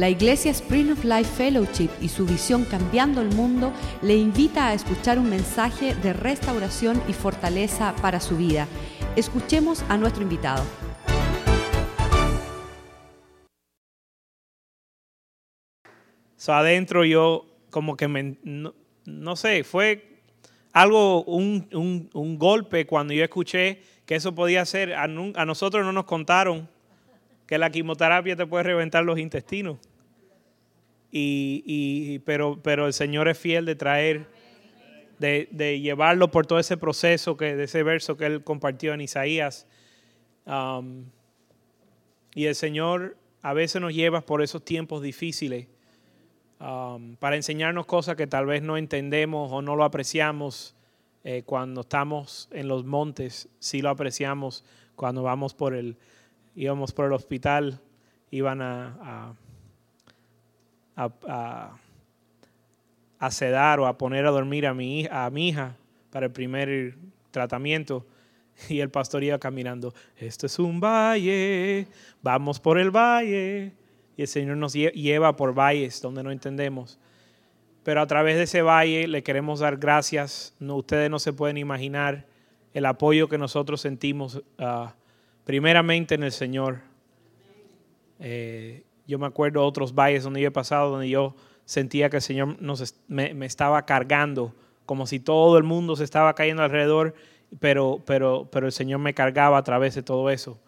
[0.00, 3.70] La Iglesia Spring of Life Fellowship y su visión Cambiando el Mundo
[4.00, 8.66] le invita a escuchar un mensaje de restauración y fortaleza para su vida.
[9.14, 10.64] Escuchemos a nuestro invitado.
[16.48, 18.38] Adentro yo como que me,
[19.04, 20.22] no, sé, fue
[20.72, 26.06] algo, un, golpe cuando yo escuché que eso podía ser, a, a nosotros no nos
[26.06, 26.70] contaron
[27.46, 29.89] que la quimioterapia te puede reventar los intestinos.
[31.10, 34.26] Y, y, pero, pero el Señor es fiel de traer,
[35.18, 39.00] de, de, llevarlo por todo ese proceso, que, de ese verso que Él compartió en
[39.00, 39.66] Isaías.
[40.46, 41.06] Um,
[42.34, 45.66] y el Señor a veces nos lleva por esos tiempos difíciles
[46.60, 50.76] um, para enseñarnos cosas que tal vez no entendemos o no lo apreciamos
[51.24, 53.48] eh, cuando estamos en los montes.
[53.58, 54.64] Sí lo apreciamos
[54.94, 55.96] cuando vamos por el,
[56.54, 57.80] íbamos por el hospital,
[58.30, 59.34] iban a, a,
[60.96, 61.78] a,
[63.30, 65.76] sedar o a poner a dormir a mi, a hija
[66.10, 66.96] para el primer
[67.30, 68.06] tratamiento.
[68.68, 71.86] Y el pastor iba caminando, esto es un valle,
[72.20, 73.72] vamos por el valle.
[74.18, 76.98] Y el Señor nos lleva por valles donde no entendemos.
[77.82, 80.54] Pero a través de ese valle le queremos dar gracias.
[80.58, 82.26] No, ustedes no se pueden imaginar
[82.74, 84.88] el apoyo que nosotros sentimos uh,
[85.44, 86.80] primeramente en el Señor.
[88.18, 92.22] Eh, yo me acuerdo otros valles donde yo he pasado, donde yo sentía que el
[92.22, 92.56] Señor
[93.08, 94.54] me, estaba cargando,
[94.86, 97.14] como si todo el mundo se estaba cayendo alrededor,
[97.58, 100.58] pero, pero, pero el Señor me cargaba a través de todo eso.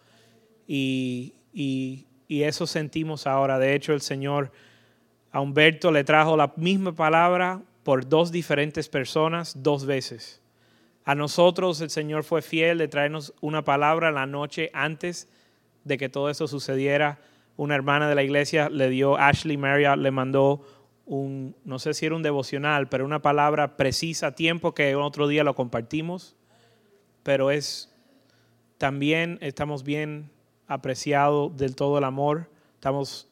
[0.67, 3.59] Y, y, y eso sentimos ahora.
[3.59, 4.51] De hecho, el Señor
[5.31, 10.41] a Humberto le trajo la misma palabra por dos diferentes personas dos veces.
[11.05, 15.27] A nosotros el Señor fue fiel de traernos una palabra la noche antes
[15.83, 17.19] de que todo eso sucediera.
[17.55, 20.65] Una hermana de la iglesia le dio, Ashley Marriott le mandó
[21.05, 25.27] un, no sé si era un devocional, pero una palabra precisa a tiempo que otro
[25.27, 26.35] día lo compartimos.
[27.23, 27.93] Pero es,
[28.77, 30.31] también estamos bien
[30.67, 33.29] apreciados del todo el amor, estamos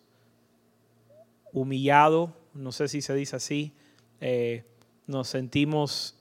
[1.51, 3.73] humillados, no sé si se dice así,
[4.19, 4.63] eh,
[5.07, 6.17] nos sentimos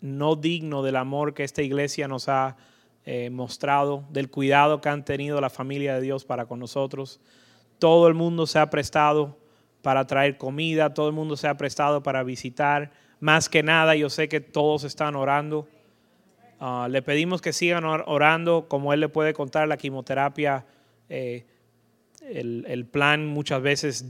[0.00, 2.56] no digno del amor que esta iglesia nos ha
[3.10, 7.22] eh, mostrado, del cuidado que han tenido la familia de Dios para con nosotros.
[7.78, 9.38] Todo el mundo se ha prestado
[9.80, 12.90] para traer comida, todo el mundo se ha prestado para visitar.
[13.18, 15.66] Más que nada, yo sé que todos están orando.
[16.60, 20.66] Ah, le pedimos que sigan orando, como él le puede contar la quimioterapia.
[21.08, 21.46] Eh,
[22.20, 24.04] el, el plan muchas veces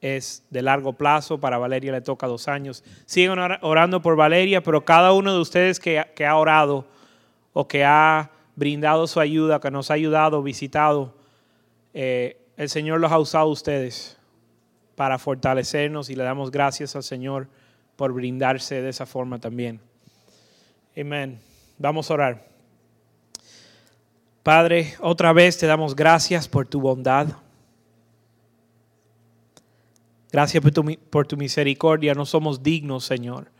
[0.00, 2.82] es de largo plazo, para Valeria le toca dos años.
[3.06, 6.88] Sigan orando por Valeria, pero cada uno de ustedes que, ha orado
[7.52, 11.14] o que ha brindado su ayuda, que nos ha ayudado, visitado,
[11.94, 14.18] eh, el Señor los ha usado a ustedes
[14.94, 17.48] para fortalecernos y le damos gracias al Señor
[17.96, 19.80] por brindarse de esa forma también.
[20.98, 21.40] Amén.
[21.78, 22.46] Vamos a orar.
[24.42, 27.28] Padre, otra vez te damos gracias por tu bondad.
[30.32, 32.14] Gracias por tu, por tu misericordia.
[32.14, 33.50] No somos dignos, Señor,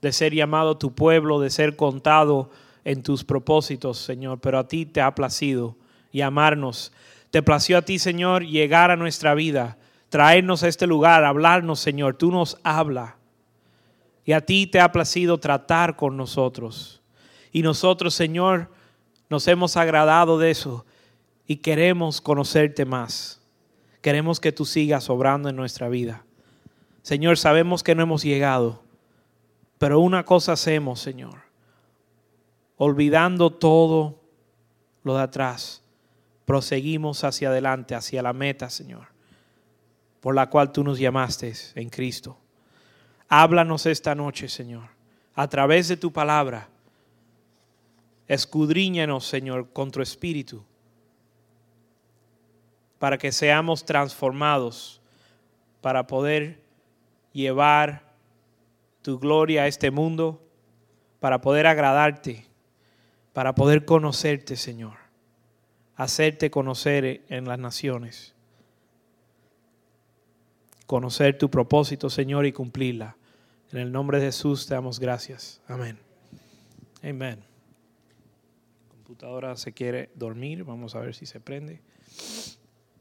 [0.00, 2.50] de ser llamado tu pueblo, de ser contado
[2.84, 4.40] en tus propósitos, Señor.
[4.40, 5.76] Pero a ti te ha placido
[6.12, 6.92] llamarnos.
[7.30, 12.16] Te plació a ti, Señor, llegar a nuestra vida, traernos a este lugar, hablarnos, Señor.
[12.16, 13.14] Tú nos hablas.
[14.24, 17.00] Y a ti te ha placido tratar con nosotros.
[17.52, 18.70] Y nosotros, Señor,
[19.28, 20.84] nos hemos agradado de eso
[21.46, 23.40] y queremos conocerte más.
[24.02, 26.24] Queremos que tú sigas obrando en nuestra vida.
[27.02, 28.82] Señor, sabemos que no hemos llegado,
[29.78, 31.49] pero una cosa hacemos, Señor.
[32.82, 34.18] Olvidando todo
[35.02, 35.82] lo de atrás,
[36.46, 39.08] proseguimos hacia adelante, hacia la meta, Señor,
[40.22, 42.38] por la cual tú nos llamaste en Cristo.
[43.28, 44.88] Háblanos esta noche, Señor,
[45.34, 46.68] a través de tu palabra.
[48.26, 50.64] Escudriñanos, Señor, con tu espíritu
[52.98, 55.02] para que seamos transformados,
[55.82, 56.62] para poder
[57.34, 58.14] llevar
[59.02, 60.42] tu gloria a este mundo,
[61.18, 62.49] para poder agradarte,
[63.32, 64.94] para poder conocerte, Señor,
[65.96, 68.34] hacerte conocer en las naciones,
[70.86, 73.16] conocer tu propósito, Señor, y cumplirla.
[73.72, 75.60] En el nombre de Jesús te damos gracias.
[75.68, 75.98] Amén.
[77.02, 77.38] Amén.
[77.38, 81.80] La computadora se quiere dormir, vamos a ver si se prende.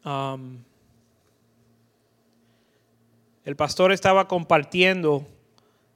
[0.06, 0.60] Um,
[3.44, 5.28] el pastor estaba compartiendo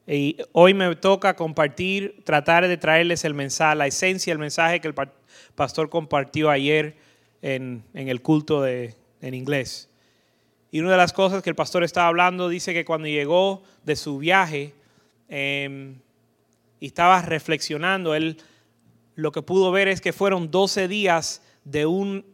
[0.06, 4.88] y hoy me toca compartir, tratar de traerles el mensaje, la esencia del mensaje que
[4.90, 4.96] el
[5.56, 6.98] pastor compartió ayer
[7.42, 9.90] en, el culto de, en inglés.
[10.72, 13.96] Y una de las cosas que el pastor estaba hablando dice que cuando llegó de
[13.96, 14.74] su viaje
[15.30, 15.96] em,
[16.80, 18.38] y estaba reflexionando, él
[19.16, 22.26] lo que pudo ver es que fueron 12 días de, un,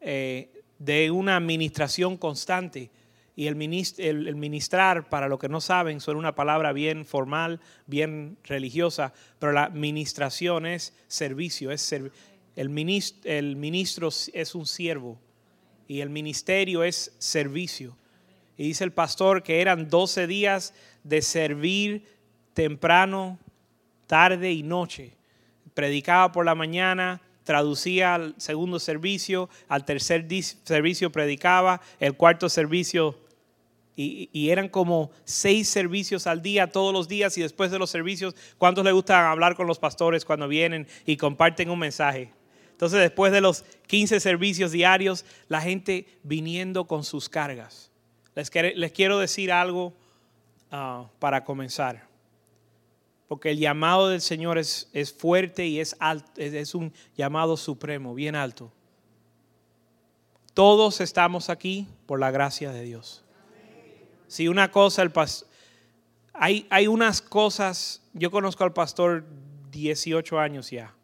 [0.00, 2.90] eh, de una administración constante.
[3.38, 9.12] Y el, ministrar, para los que no saben, suena una palabra bien formal, bien religiosa,
[9.38, 12.10] pero la administración es servicio, es el,
[12.56, 12.70] el
[13.56, 15.20] ministro es un siervo
[15.86, 17.96] y el ministerio es servicio.
[18.56, 20.72] Y dice el pastor que eran 12 días
[21.04, 22.06] de servir
[22.54, 23.38] temprano,
[24.06, 25.12] tarde y noche.
[25.74, 30.26] Predicaba por la mañana, traducía al segundo servicio, al tercer
[30.64, 33.25] servicio predicaba, el cuarto servicio
[33.98, 38.36] y, eran como seis servicios al día, todos los días y después de los servicios,
[38.58, 42.30] ¿cuántos les gusta hablar con los pastores cuando vienen y comparten un mensaje?
[42.72, 47.90] Entonces, después de los 15 servicios diarios, la gente viniendo con sus cargas.
[48.34, 48.50] Les,
[48.92, 49.94] quiero decir algo
[50.70, 52.06] ah, para comenzar.
[53.28, 58.14] Porque el llamado del Señor es, es fuerte y es, alto, es un llamado supremo,
[58.14, 58.70] bien alto.
[60.52, 63.25] Todos estamos aquí por la gracia de Dios.
[64.28, 65.12] Si una cosa, el
[66.32, 69.24] hay, hay unas cosas, yo conozco al pastor
[69.70, 70.94] 18 años ya.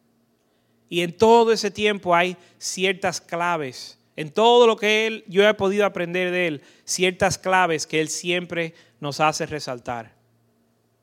[0.89, 3.97] Y en todo ese tiempo hay ciertas claves.
[4.15, 8.09] En todo lo que él, yo he podido aprender de él, ciertas claves que él
[8.09, 10.13] siempre nos hace resaltar.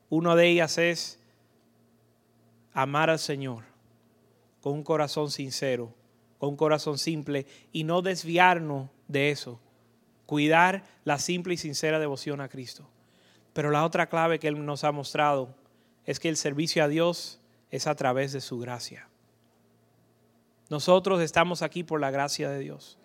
[0.09, 1.19] Una de ellas es
[2.73, 3.63] amar al Señor
[4.61, 5.93] con un corazón sincero,
[6.37, 9.59] con un corazón simple y no desviarnos de eso.
[10.31, 12.87] Cuidar la simple y sincera devoción a Cristo.
[13.51, 15.53] Pero la otra clave que Él nos ha mostrado
[16.05, 19.09] es que el servicio a Dios es a través de su gracia.
[20.69, 22.97] Nosotros estamos aquí por la gracia de Dios.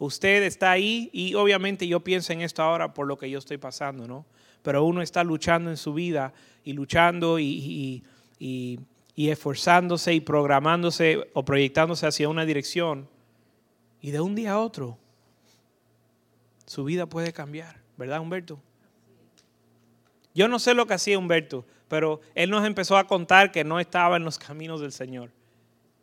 [0.00, 3.58] Usted está ahí y obviamente yo pienso en esto ahora por lo que yo estoy
[3.58, 4.26] pasando, ¿no?
[4.64, 6.32] Pero uno está luchando en su vida
[6.64, 8.02] y luchando y,
[9.14, 13.08] esforzándose y programándose o proyectándose hacia una dirección.
[14.02, 14.98] Y de un día a otro,
[16.70, 18.60] su vida puede cambiar, ¿verdad, Humberto?
[20.36, 23.80] Yo no sé lo que hacía Humberto, pero él nos empezó a contar que no
[23.80, 25.32] estaba en los caminos del Señor.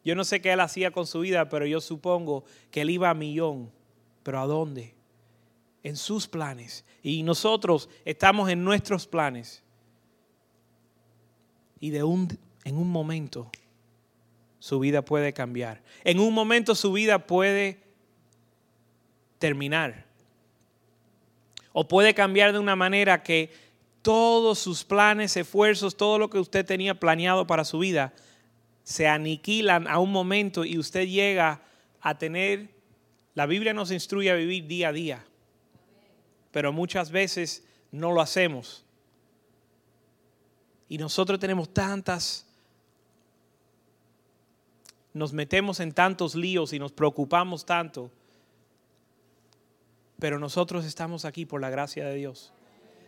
[0.03, 3.09] Yo no sé qué él hacía con su vida, pero yo supongo que él iba
[3.09, 3.71] a millón.
[4.23, 4.93] ¿Pero a dónde?
[5.83, 6.83] En sus planes.
[7.01, 9.63] Y nosotros estamos en nuestros planes.
[11.79, 13.49] Y de un, en un momento
[14.59, 15.81] su vida puede cambiar.
[16.03, 17.79] En un momento su vida puede
[19.39, 20.06] terminar.
[21.79, 23.53] O puede cambiar de una manera que
[24.01, 28.15] todos sus planes, esfuerzos, todo lo que usted tenía planeado para su vida,
[28.81, 31.61] se aniquilan a un momento y usted llega
[32.01, 32.69] a tener,
[33.35, 35.23] la Biblia nos instruye a vivir día a día,
[36.49, 38.83] pero muchas veces no lo hacemos.
[40.89, 42.47] Y nosotros tenemos tantas,
[45.13, 48.09] nos metemos en tantos líos y nos preocupamos tanto,
[50.19, 52.53] pero nosotros estamos aquí por la gracia de Dios.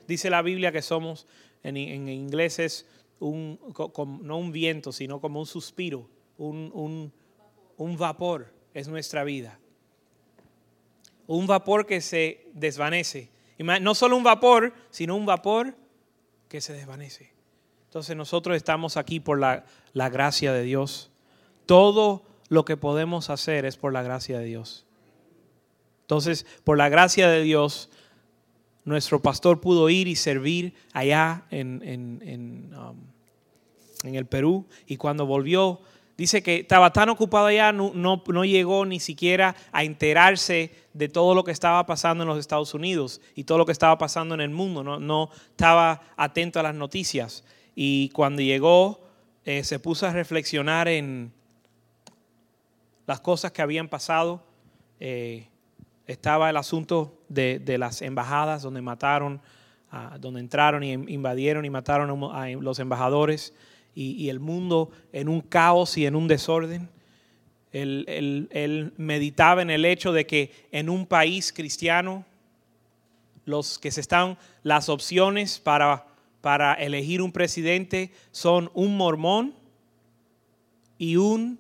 [0.08, 1.28] Dice la Biblia que somos,
[1.64, 2.86] en, en inglés es
[3.20, 3.60] un,
[4.22, 7.12] no un viento, sino como un suspiro, un,
[7.98, 9.60] vapor es nuestra vida.
[11.28, 13.30] Un vapor que se desvanece.
[13.58, 15.76] No solo un vapor, sino un vapor
[16.48, 17.34] que se desvanece.
[17.86, 21.12] Entonces nosotros estamos aquí por la, la gracia de Dios.
[21.66, 24.86] Todo lo que podemos hacer es por la gracia de Dios.
[26.10, 27.88] Entonces, por la gracia de Dios,
[28.84, 35.82] nuestro pastor pudo ir y servir allá en, en, um, el Perú y cuando volvió,
[36.18, 41.36] dice que estaba tan ocupado allá, no, no, llegó ni siquiera a enterarse de todo
[41.36, 44.42] lo que estaba pasando en los Estados Unidos y todo lo que estaba pasando en
[44.42, 47.44] el mundo, no, no estaba atento a las noticias.
[47.76, 49.00] Y cuando llegó,
[49.46, 51.32] eh, se puso a reflexionar en
[53.06, 54.44] las cosas que habían pasado.
[55.00, 55.46] Eh,
[56.10, 59.40] estaba el asunto de, las embajadas donde mataron,
[60.20, 63.54] donde entraron y invadieron y mataron a los embajadores
[63.94, 66.90] y, el mundo en un caos y en un desorden.
[67.72, 72.26] Él, meditaba en el hecho de que en un país cristiano
[73.46, 76.08] los que se están las opciones para,
[76.42, 79.54] para elegir un presidente son un mormón
[80.98, 81.60] y un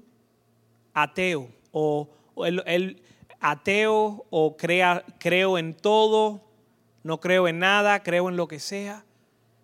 [0.96, 2.10] ateo o,
[2.46, 3.02] él,
[3.40, 6.42] ateo o crea, creo en todo,
[7.04, 9.06] no creo en nada, creo en lo que sea.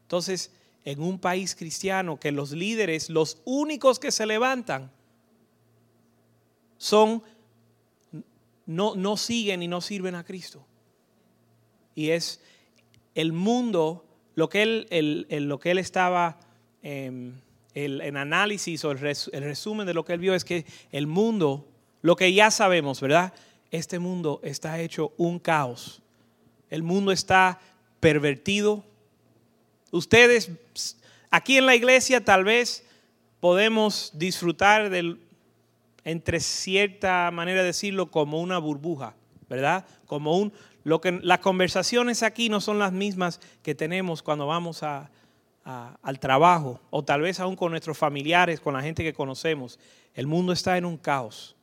[0.03, 0.51] Entonces,
[0.84, 4.91] en un país cristiano que los líderes, los únicos que se levantan,
[6.77, 7.24] son
[8.65, 10.65] no, no siguen y no sirven a Cristo.
[11.94, 12.41] Y es
[13.13, 14.05] el mundo,
[14.36, 16.39] lo que él, lo que él estaba,
[16.82, 17.34] em,
[17.74, 21.08] el, en análisis o el, el resumen de lo que él vio es que el
[21.08, 21.67] mundo,
[22.01, 23.34] lo que ya sabemos, ¿verdad?
[23.75, 26.01] Este mundo está hecho un caos.
[26.70, 27.60] El mundo está
[28.00, 28.86] pervertido.
[29.91, 30.50] Ustedes,
[31.29, 32.86] aquí en la iglesia tal vez
[33.41, 35.20] podemos disfrutar del,
[36.05, 39.13] entre cierta manera de decirlo, como una burbuja,
[39.50, 39.86] ¿verdad?
[40.05, 40.53] Como un,
[40.86, 45.12] lo que, las conversaciones aquí no son las mismas que tenemos cuando vamos a,
[45.65, 49.79] al trabajo o tal vez aún con nuestros familiares, con la gente que conocemos.
[50.13, 51.58] El mundo está en un caos.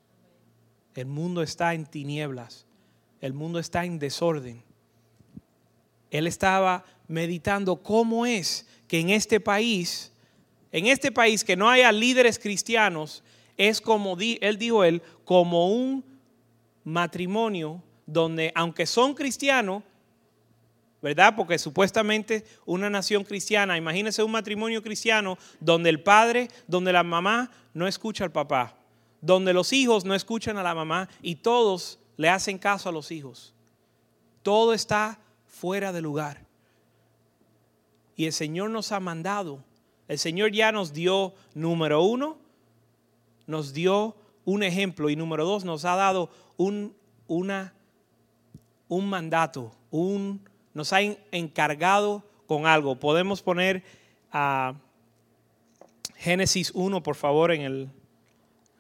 [0.94, 2.66] El mundo está en tinieblas.
[3.20, 4.62] El mundo está en desorden.
[6.10, 10.12] Él estaba meditando cómo es que en este país,
[10.70, 13.22] en este país que no haya líderes cristianos,
[13.56, 16.04] es como, él dijo él, como un
[16.84, 19.82] matrimonio donde, aunque son cristianos,
[21.00, 21.34] ¿verdad?
[21.36, 27.50] Porque supuestamente una nación cristiana, imagínense un matrimonio cristiano donde el padre, donde la mamá
[27.74, 28.76] no escucha al papá,
[29.22, 33.10] donde los hijos no escuchan a la mamá y todos le hacen caso a los
[33.10, 33.54] hijos.
[34.42, 36.44] Todo está fuera de lugar.
[38.16, 39.64] Y el Señor nos ha mandado,
[40.08, 42.36] el Señor ya nos dio, número uno,
[43.46, 46.94] nos dio un ejemplo y número dos, nos ha dado un,
[47.28, 47.72] una,
[48.88, 52.96] un mandato, un, nos ha encargado con algo.
[52.96, 53.84] Podemos poner
[54.32, 54.74] a
[56.16, 57.88] Génesis 1, por favor, en, el,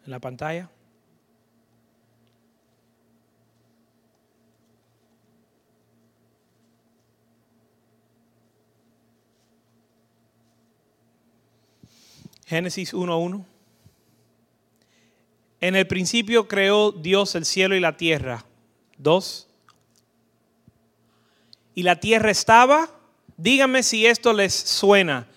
[0.04, 0.68] en la pantalla.
[12.46, 13.46] Génesis 1.1.
[15.60, 18.44] En el principio creó Dios el cielo y la tierra.
[18.98, 19.48] Dos.
[21.74, 22.90] Y la tierra estaba,
[23.38, 25.28] díganme si esto les suena.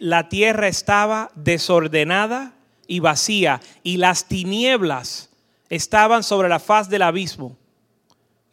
[0.00, 2.54] la tierra estaba desordenada
[2.92, 5.30] y vacía y las tinieblas
[5.70, 7.56] estaban sobre la faz del abismo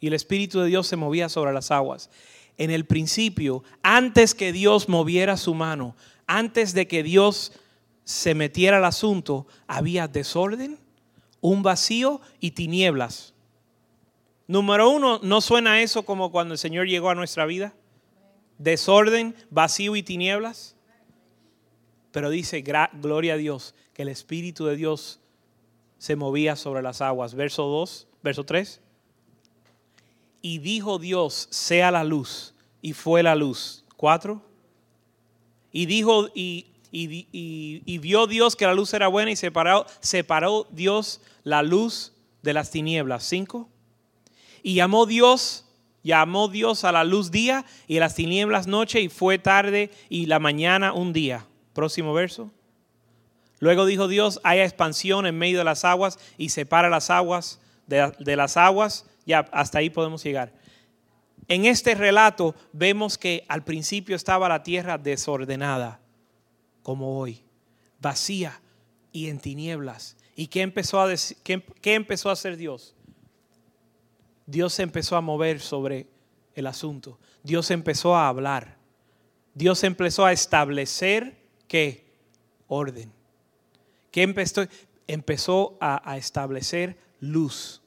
[0.00, 2.08] y el Espíritu de Dios se movía sobre las aguas.
[2.56, 5.94] En el principio, antes que Dios moviera su mano,
[6.26, 7.52] antes de que Dios
[8.04, 10.78] se metiera al asunto, había desorden,
[11.42, 13.34] un vacío y tinieblas.
[14.46, 17.74] Número uno, ¿no suena eso como cuando el Señor llegó a nuestra vida?
[18.56, 20.76] Desorden, vacío y tinieblas.
[22.12, 25.20] Pero dice, gloria a Dios, que el Espíritu de Dios
[25.98, 27.34] se movía sobre las aguas.
[27.34, 28.80] Verso 2, verso 3.
[30.42, 33.84] Y dijo Dios, sea la luz, y fue la luz.
[33.96, 34.42] 4.
[35.72, 41.20] Y dijo, y y, vio Dios que la luz era buena y separó, separó Dios
[41.44, 42.12] la luz
[42.42, 43.24] de las tinieblas.
[43.24, 43.68] Cinco.
[44.62, 45.66] Y llamó Dios,
[46.02, 50.26] llamó Dios a la luz día y a las tinieblas noche y fue tarde y
[50.26, 51.46] la mañana un día.
[51.72, 52.50] Próximo verso.
[53.60, 58.36] Luego dijo Dios, haya expansión en medio de las aguas y separa las aguas de,
[58.36, 59.06] las aguas.
[59.26, 60.52] Ya, hasta ahí podemos llegar.
[61.46, 66.00] En este relato vemos que al principio estaba la tierra desordenada
[66.82, 67.42] como hoy,
[68.00, 68.60] vacía
[69.12, 70.16] y en tinieblas.
[70.36, 72.94] ¿Y qué empezó a, decir, qué, empezó a hacer Dios?
[74.46, 76.06] Dios empezó a mover sobre
[76.54, 77.18] el asunto.
[77.42, 78.78] Dios empezó a hablar.
[79.54, 81.39] Dios empezó a establecer
[81.70, 82.04] qué?
[82.66, 83.12] Orden.
[84.10, 84.66] ¿Qué empezó?
[85.06, 87.80] Empezó a, establecer luz.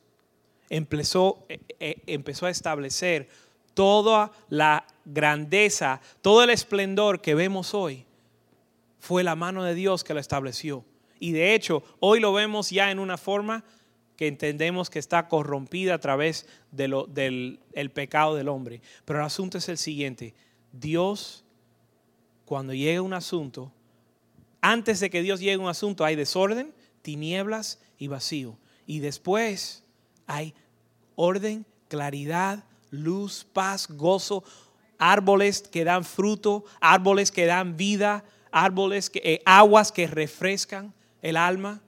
[0.69, 3.27] Empezó, eh, eh, empezó a establecer
[3.73, 8.05] toda la grandeza, todo el esplendor que vemos hoy
[8.99, 10.85] fue la mano de Dios que lo estableció.
[11.19, 13.65] Y de hecho, hoy lo vemos ya en una forma
[14.15, 18.81] que entendemos que está corrompida a través de lo, del el pecado del hombre.
[19.03, 20.33] Pero el asunto es el siguiente.
[20.71, 21.42] Dios,
[22.53, 23.71] cuando llega un asunto,
[24.61, 28.59] antes de que Dios llegue a un asunto hay desorden, tinieblas y vacío.
[28.85, 29.83] Y después
[30.27, 30.53] hay
[31.15, 34.43] orden, claridad, luz, paz, gozo,
[34.99, 40.93] árboles que dan fruto, árboles que dan vida, árboles, que, eh, aguas que refrescan
[41.23, 41.81] el alma,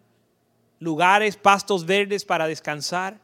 [0.80, 3.22] lugares, pastos verdes para descansar,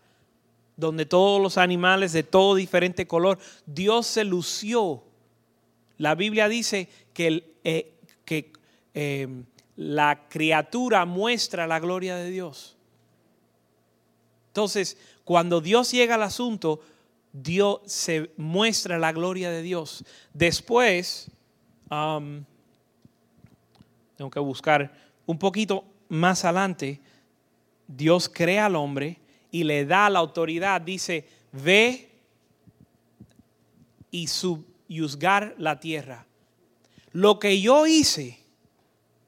[0.78, 5.06] donde todos los animales de todo diferente color, Dios se lució.
[6.02, 7.94] La Biblia dice que, eh,
[8.94, 12.78] em, la criatura muestra la gloria de Dios.
[14.48, 16.82] Entonces, cuando Dios llega al asunto,
[17.32, 20.04] Dios se muestra la gloria de Dios.
[20.34, 21.32] Después,
[21.90, 22.46] tengo
[24.30, 24.92] que buscar
[25.26, 27.00] un poquito más adelante,
[27.88, 32.10] Dios crea al hombre y le da la autoridad, dice, ve
[34.12, 36.26] y subyuzgar la tierra.
[37.14, 38.40] Lo que yo hice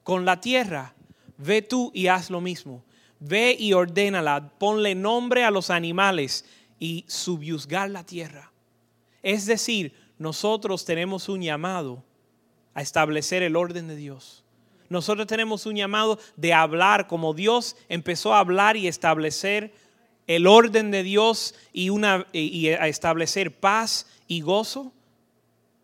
[0.03, 0.93] con la tierra,
[1.37, 2.83] ve tú y haz lo mismo.
[3.19, 6.45] Ve y ordénala, ponle nombre a los animales
[6.79, 8.51] y subyuzgar la tierra.
[9.21, 12.03] Es decir, nosotros tenemos un llamado
[12.73, 14.43] a establecer el orden de Dios.
[14.89, 19.73] Nosotros tenemos un llamado de hablar como Dios empezó a hablar y establecer
[20.27, 24.93] el orden de Dios y, una, y a establecer paz y gozo.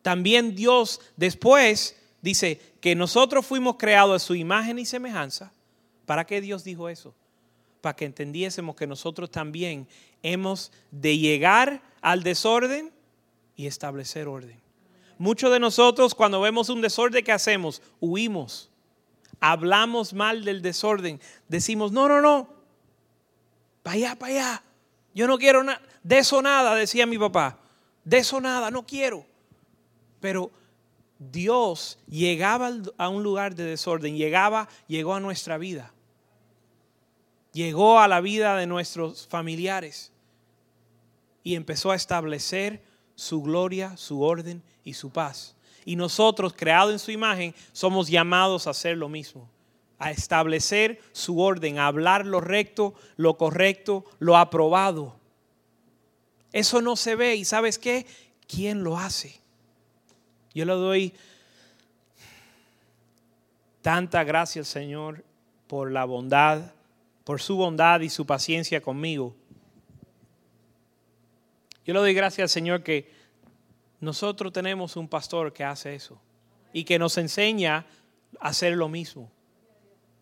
[0.01, 5.51] También Dios después dice que nosotros fuimos creados a su imagen y semejanza.
[6.06, 7.13] ¿Para qué Dios dijo eso?
[7.82, 9.88] Para que entendiésemos que nosotros también
[10.24, 12.91] hemos de llegar al desorden
[13.56, 14.60] y establecer orden.
[15.18, 17.82] Muchos de nosotros cuando vemos un desorden, ¿qué hacemos?
[18.00, 18.70] Huimos.
[19.41, 21.20] Hablamos mal del desorden.
[21.48, 22.50] Decimos, no, no, no.
[23.84, 24.63] Para allá, para allá.
[25.13, 25.82] Yo no quiero nada.
[26.03, 27.60] De eso nada, decía mi papá.
[28.03, 29.25] De eso nada, no quiero.
[30.20, 30.52] Pero
[31.20, 35.94] Dios llegaba a un lugar de desorden, llegaba, llegó a nuestra vida.
[37.52, 40.12] Llegó a la vida de nuestros familiares
[41.44, 42.82] y empezó a establecer
[43.16, 45.56] su gloria, su orden y su paz.
[45.84, 49.50] Y nosotros, creados en su imagen, somos llamados a hacer lo mismo,
[49.98, 55.16] a establecer su orden, a hablar lo recto, lo correcto, lo aprobado.
[56.54, 58.06] Eso no se ve y sabes qué?
[58.48, 59.40] ¿Quién lo hace?
[60.53, 61.13] Yo le doy
[63.82, 65.24] tanta gracia al Señor
[65.68, 66.74] por la bondad,
[67.24, 69.36] por su bondad y su paciencia conmigo.
[71.86, 73.12] Yo le doy gracias al Señor que
[74.00, 76.20] nosotros tenemos un pastor que hace eso
[76.74, 77.86] y que nos enseña
[78.39, 79.32] a hacer lo mismo.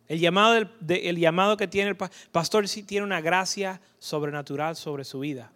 [0.07, 1.97] El llamado, el llamado que tiene el
[2.31, 5.51] pastor sí tiene una gracia sobrenatural sobre su vida.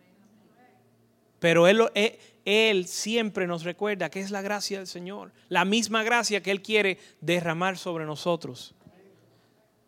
[1.41, 6.03] Pero él, eh, él, siempre nos recuerda que es la gracia del Señor, la misma
[6.03, 8.73] gracia que Él quiere derramar sobre nosotros.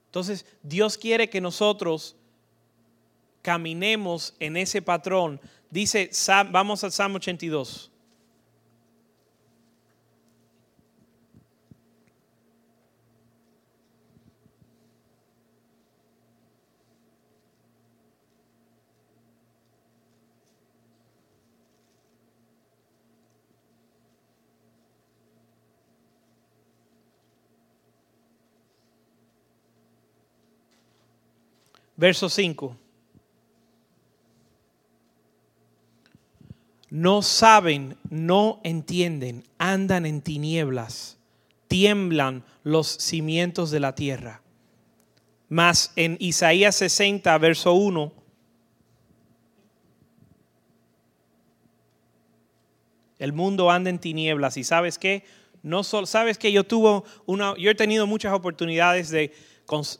[0.07, 2.17] Entonces, Dios quiere que nosotros
[3.41, 5.39] caminemos en ese patrón
[5.73, 6.11] Dice,
[6.51, 7.89] vamos al Salmo 82.
[31.95, 32.77] Verso 5.
[36.89, 41.17] No saben, no entienden, andan en tinieblas,
[41.67, 44.41] tiemblan los cimientos de la tierra.
[45.49, 48.13] Mas en Isaías 60, verso 1,
[53.17, 55.23] el mundo anda en tinieblas y sabes qué?
[55.63, 59.33] No sabes que yo tuve una, yo he tenido muchas oportunidades de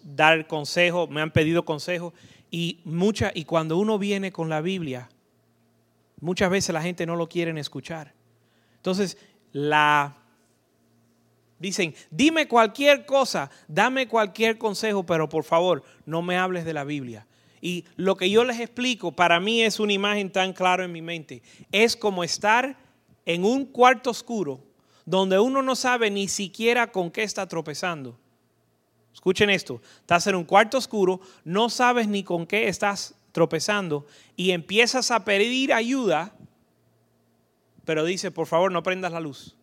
[0.04, 2.14] dar consejo, me han pedido consejo
[2.52, 5.10] y mucha, y cuando uno viene con la Biblia,
[6.24, 8.14] Muchas veces la gente no lo quiere escuchar.
[8.78, 9.18] Entonces,
[9.52, 10.16] la
[11.60, 16.86] dicen, dime cualquier cosa, dame cualquier consejo, pero por favor, no me hables de la
[16.86, 17.28] Biblia.
[17.60, 21.02] Y lo que yo les explico, para mí es una imagen tan clara en mi
[21.02, 21.44] mente.
[21.74, 22.78] Es como estar
[23.26, 24.64] en un cuarto oscuro
[25.04, 28.18] donde uno no sabe ni siquiera con qué está tropezando.
[29.14, 34.52] Escuchen esto, estás en un cuarto oscuro, no sabes ni con qué estás tropezando y
[34.52, 36.34] empiezas a pedir ayuda,
[37.86, 39.56] pero dice, por favor, no prendas la luz.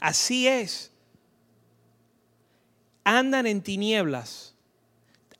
[0.00, 0.92] Así es.
[3.04, 4.54] Andan en tinieblas.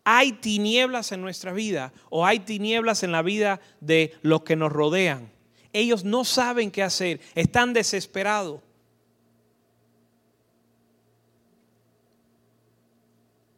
[0.04, 4.72] Hay tinieblas en nuestra vida o hay tinieblas en la vida de los que nos
[4.72, 5.32] rodean.
[5.72, 8.60] Ellos no saben qué hacer, están desesperados.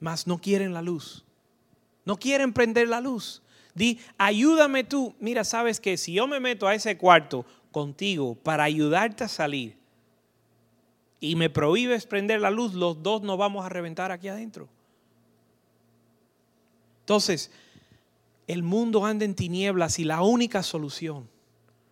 [0.01, 1.25] Mas no quieren la luz.
[2.05, 3.43] No quieren prender la luz.
[3.75, 5.15] Di, ayúdame tú.
[5.21, 9.77] Mira, sabes que si yo me meto a ese cuarto contigo para ayudarte a salir
[11.21, 14.69] y me prohíbes prender la luz, los dos nos vamos a reventar aquí adentro.
[17.01, 17.51] Entonces,
[18.47, 21.29] el mundo anda en tinieblas y la única solución,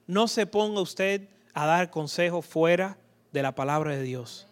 [0.06, 2.98] no se ponga usted a dar consejos fuera
[3.32, 4.46] de la palabra de Dios.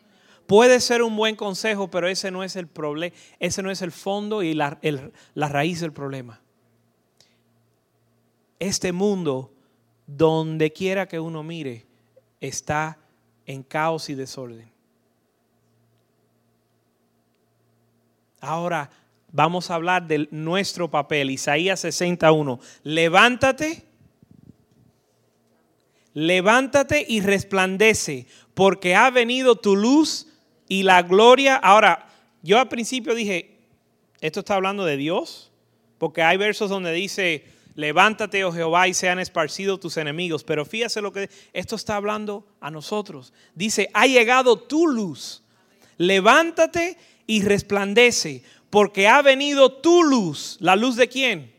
[0.47, 3.93] Puede ser un buen consejo, pero ese no es el problema, ese no es el
[3.93, 4.79] fondo y la,
[5.35, 6.41] la raíz del problema.
[8.59, 9.53] Este mundo,
[10.07, 11.87] donde quiera que uno mire,
[12.41, 12.99] está
[13.47, 14.71] en caos y desorden.
[18.41, 18.91] Ahora,
[19.33, 21.31] vamos a hablar de nuestro papel.
[21.31, 22.61] Isaías 61.
[22.83, 23.87] Levántate,
[26.13, 30.29] levántate y resplandece, porque ha venido tu luz
[30.69, 31.57] y la gloria.
[31.57, 32.09] Ahora,
[32.43, 33.59] yo al principio dije,
[34.21, 35.51] ¿esto está hablando de Dios?
[35.99, 40.45] Porque hay versos donde dice, levántate, oh Jehová, y sean esparcidos tus enemigos.
[40.45, 43.33] Pero fíjese lo que esto está hablando a nosotros.
[43.55, 45.43] Dice, ha llegado tu luz.
[45.97, 50.57] Levántate y resplandece, porque ha venido tu luz.
[50.61, 51.55] ¿La luz de quién?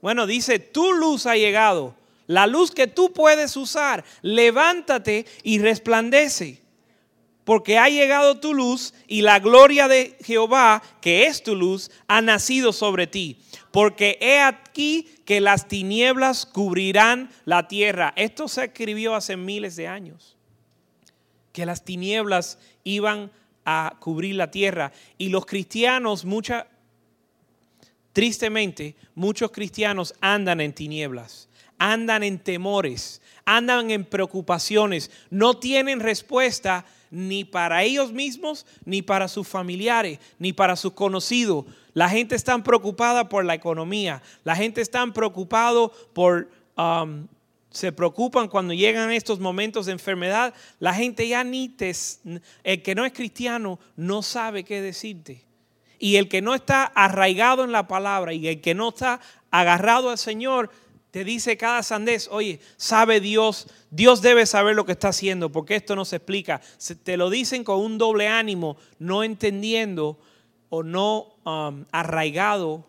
[0.00, 1.94] Bueno, dice, tu luz ha llegado.
[2.26, 4.04] La luz que tú puedes usar.
[4.22, 6.61] Levántate y resplandece
[7.44, 12.20] porque ha llegado tu luz y la gloria de Jehová, que es tu luz, ha
[12.20, 13.38] nacido sobre ti.
[13.72, 18.12] Porque he aquí que las tinieblas cubrirán la tierra.
[18.16, 20.36] Esto se escribió hace miles de años.
[21.52, 23.32] Que las tinieblas iban
[23.64, 24.92] a cubrir la tierra.
[25.18, 26.68] Y los cristianos, mucha,
[28.12, 36.84] tristemente, muchos cristianos andan en tinieblas, andan en temores, andan en preocupaciones, no tienen respuesta
[37.12, 41.66] ni para ellos mismos, ni para sus familiares, ni para sus conocidos.
[41.92, 44.22] La gente está preocupada por la economía.
[44.42, 46.48] La gente está preocupada por...
[46.76, 47.28] Um,
[47.70, 50.54] se preocupan cuando llegan estos momentos de enfermedad.
[50.78, 51.92] La gente ya ni te...
[52.64, 55.44] El que no es cristiano no sabe qué decirte.
[55.98, 59.20] Y el que no está arraigado en la palabra y el que no está
[59.50, 60.70] agarrado al Señor
[61.12, 65.76] te dice cada sandés, oye, sabe Dios, Dios debe saber lo que está haciendo, porque
[65.76, 66.62] esto no se explica.
[67.04, 70.18] te lo dicen con un doble ánimo, no entendiendo
[70.70, 72.86] o no um, arraigado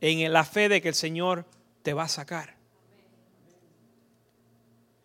[0.00, 1.44] en la fe de que el Señor
[1.82, 2.54] te va a sacar.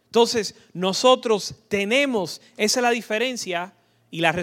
[0.06, 3.74] Entonces, nosotros tenemos, esa es la diferencia
[4.12, 4.36] y la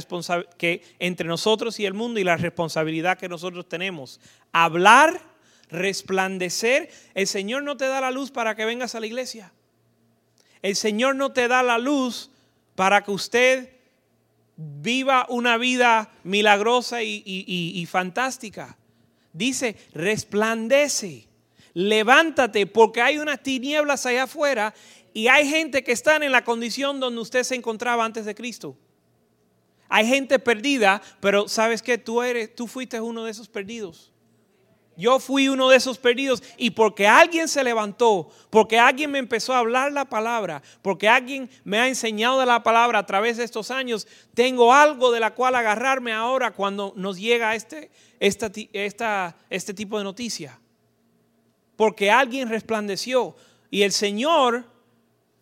[0.56, 4.18] que entre nosotros y el mundo y la responsabilidad que nosotros tenemos.
[4.50, 5.20] Hablar
[5.68, 6.90] resplandecer.
[7.14, 9.52] El Señor no te da la luz para que vengas a la iglesia.
[10.62, 12.30] El Señor no te da la luz
[12.74, 13.70] para que usted
[14.56, 18.76] viva una vida milagrosa y, fantástica.
[19.32, 21.28] Dice, resplandece,
[21.74, 24.74] levántate, porque hay unas tinieblas allá afuera
[25.14, 28.76] y hay gente que están en la condición donde usted se encontraba antes de Cristo.
[29.88, 34.12] Hay gente perdida, pero sabes que tú eres, tú fuiste uno de esos perdidos.
[34.98, 39.54] Yo fui uno de esos perdidos y porque alguien se levantó, porque alguien me empezó
[39.54, 43.44] a hablar la palabra, porque alguien me ha enseñado de la palabra a través de
[43.44, 49.98] estos años, tengo algo de la cual agarrarme ahora cuando nos llega este, este tipo
[49.98, 50.58] de noticia.
[51.76, 53.36] Porque alguien resplandeció
[53.70, 54.64] y el Señor,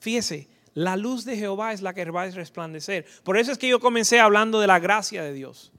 [0.01, 3.07] fíjese, la luz de Jehová es la que va a resplandecer.
[3.25, 5.73] Por eso es que yo comencé hablando de la gracia de Dios.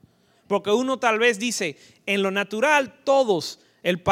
[0.48, 4.04] Porque uno tal vez dice, en lo natural todos el,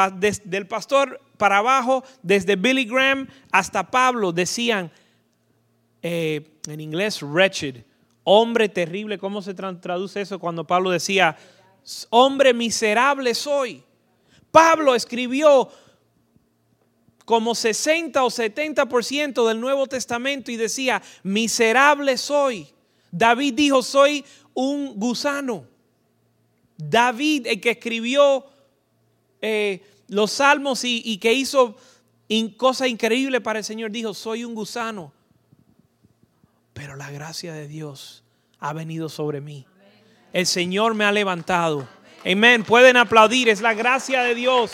[0.45, 4.91] del pastor para abajo, desde Billy Graham hasta Pablo, decían
[6.01, 7.83] eh, en inglés wretched,
[8.23, 9.17] hombre terrible.
[9.17, 11.37] ¿Cómo se traduce eso cuando Pablo decía,
[12.09, 13.83] hombre miserable soy?
[14.51, 15.69] Pablo escribió
[17.25, 22.67] como 60 o 70% del Nuevo Testamento y decía, miserable soy.
[23.11, 24.23] David dijo, soy
[24.53, 25.65] un gusano.
[26.77, 28.45] David, el que escribió
[29.47, 31.77] eh, los salmos y, que hizo
[32.57, 35.13] cosas increíbles para el Señor, dijo, soy un gusano,
[36.73, 38.23] pero la gracia de Dios
[38.57, 39.67] ha venido sobre mí.
[40.33, 41.87] El Señor me ha levantado.
[42.25, 42.63] Amén.
[42.63, 43.47] Pueden aplaudir.
[43.47, 44.71] Es la gracia de Dios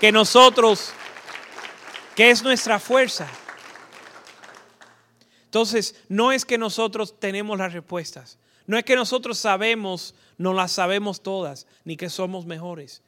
[0.00, 0.92] que nosotros,
[2.14, 3.26] que es nuestra fuerza.
[5.46, 8.38] Entonces, no es que nosotros tenemos las respuestas.
[8.66, 13.02] No es que nosotros sabemos, no las sabemos todas, ni que somos mejores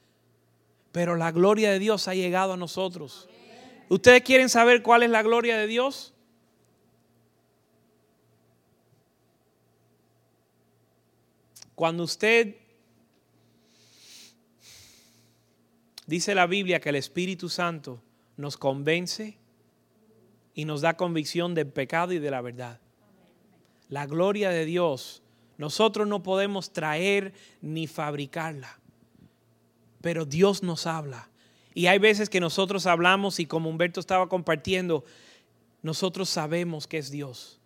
[0.92, 3.28] pero la gloria de Dios ha llegado a nosotros.
[3.88, 6.12] ¿Ustedes quieren saber cuál es la gloria de Dios?
[11.74, 12.56] Cuando usted
[16.06, 18.02] dice la Biblia que el Espíritu Santo
[18.36, 19.38] nos convence
[20.54, 22.80] y nos da convicción del pecado y de la verdad.
[23.88, 25.22] La gloria de Dios,
[25.56, 28.81] nosotros no podemos traer ni fabricarla
[30.02, 31.28] pero Dios nos habla.
[31.74, 35.04] Y hay veces que nosotros hablamos y como Humberto estaba compartiendo,
[35.80, 37.60] nosotros sabemos que es Dios.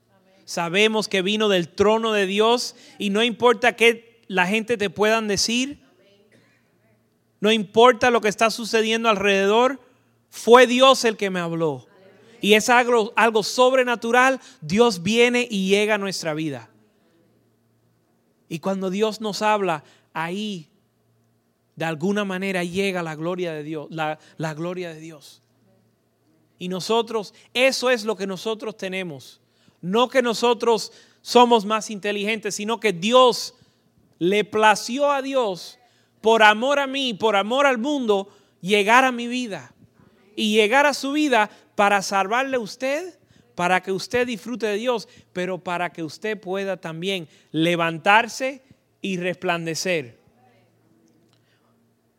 [0.44, 5.27] Sabemos que vino del trono de Dios y no importa qué la gente te puedan
[5.27, 5.81] decir,
[7.40, 9.81] no importa lo que está sucediendo alrededor,
[10.31, 11.87] fue Dios el que me habló.
[12.40, 16.70] Y es algo, algo sobrenatural, Dios viene y llega a nuestra vida.
[18.49, 20.68] Y cuando Dios nos habla, ahí
[21.77, 24.19] de alguna manera llega la gloria de Dios, la,
[24.55, 25.43] gloria de Dios.
[26.59, 29.43] Y nosotros, eso es lo que nosotros tenemos.
[29.83, 33.55] No que nosotros somos más inteligentes, sino que Dios
[34.19, 35.79] le plació a Dios
[36.23, 39.75] por amor a mí, por amor al mundo, llegar a mi vida.
[40.35, 43.19] Y llegar a su vida para salvarle a usted,
[43.55, 48.62] para que usted disfrute de Dios, pero para que usted pueda también levantarse
[49.03, 50.26] y resplandecer.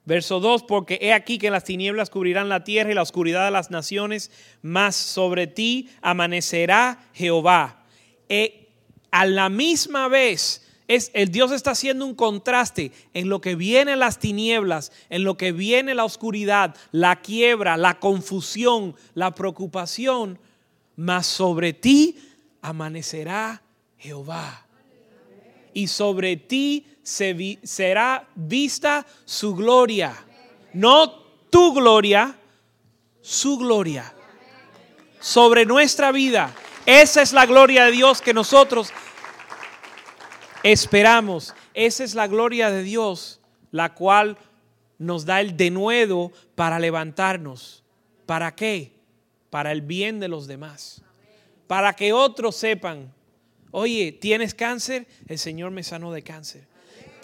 [0.07, 3.51] Verso 2, porque he aquí que las tinieblas cubrirán la tierra y la oscuridad de
[3.51, 7.83] las naciones, mas sobre ti amanecerá Jehová.
[8.29, 8.69] E,
[9.11, 13.97] a la misma vez, es, el Dios está haciendo un contraste en lo que viene
[13.97, 20.39] las tinieblas, en lo que viene la oscuridad, la quiebra, la confusión, la preocupación,
[20.95, 22.17] mas sobre ti
[22.61, 23.61] amanecerá
[23.97, 24.66] Jehová.
[25.77, 30.11] Y sobre ti será vista su gloria.
[30.73, 31.11] No
[31.51, 32.35] tu gloria,
[33.21, 34.11] su gloria.
[35.19, 36.51] Sobre nuestra vida.
[36.83, 38.89] Esa es la gloria de Dios que nosotros
[40.63, 41.53] esperamos.
[41.75, 44.35] Esa es la gloria de Dios, la cual
[44.97, 47.83] nos da el denuedo para levantarnos.
[48.25, 48.93] ¿Para qué?
[49.51, 51.03] Para el bien de los demás.
[51.67, 53.13] Para que otros sepan,
[53.71, 55.07] oye, ¿tienes cáncer?
[55.27, 56.67] El Señor me sanó de cáncer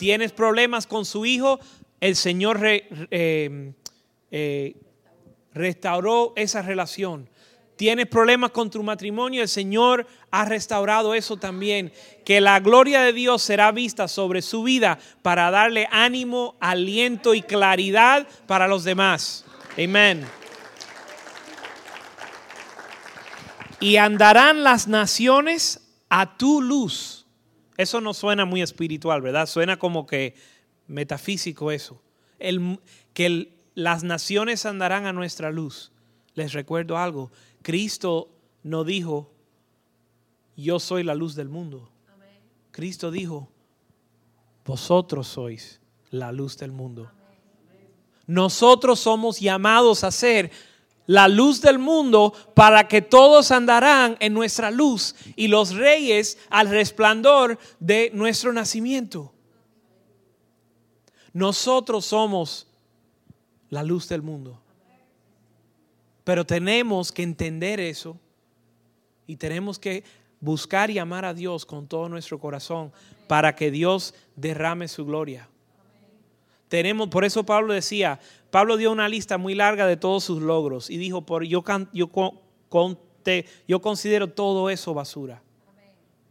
[0.04, 1.62] tienes problemas con su hijo,
[2.02, 3.74] el Señor eh,
[4.32, 4.76] eh,
[5.54, 7.30] restauró esa relación.
[7.78, 11.92] Tienes problemas con tu matrimonio, el Señor ha restaurado eso también.
[12.26, 17.42] Que la gloria de Dios será vista sobre su vida para darle ánimo, aliento y
[17.42, 19.46] claridad para los demás.
[19.82, 20.26] Amén.
[23.80, 25.83] Y andarán las naciones
[26.16, 27.26] a tu luz.
[27.76, 29.48] Eso no suena muy espiritual, ¿verdad?
[29.48, 30.36] Suena como que
[30.86, 32.04] metafísico eso.
[32.38, 32.80] El,
[33.16, 35.92] que las naciones andarán a nuestra luz.
[36.36, 37.32] Les recuerdo algo.
[37.64, 38.30] Cristo
[38.62, 39.32] no dijo,
[40.56, 41.90] yo soy la luz del mundo.
[42.70, 43.50] Cristo dijo,
[44.66, 47.12] vosotros sois la luz del mundo.
[48.28, 50.52] Nosotros somos llamados a ser
[51.06, 56.70] la luz del mundo para que todos andarán en nuestra luz y los reyes al
[56.70, 59.34] resplandor de nuestro nacimiento.
[61.34, 62.68] Nosotros somos
[63.70, 64.60] la luz del mundo.
[66.24, 68.18] Pero tenemos que entender eso
[69.28, 70.04] y tenemos que
[70.40, 72.94] buscar y amar a Dios con todo nuestro corazón
[73.28, 75.50] para que Dios derrame su gloria.
[76.74, 80.90] Tenemos, por eso Pablo decía, Pablo dio una lista muy larga de todos sus logros
[80.90, 82.10] y dijo, por, yo, yo,
[83.68, 85.44] yo considero todo eso basura,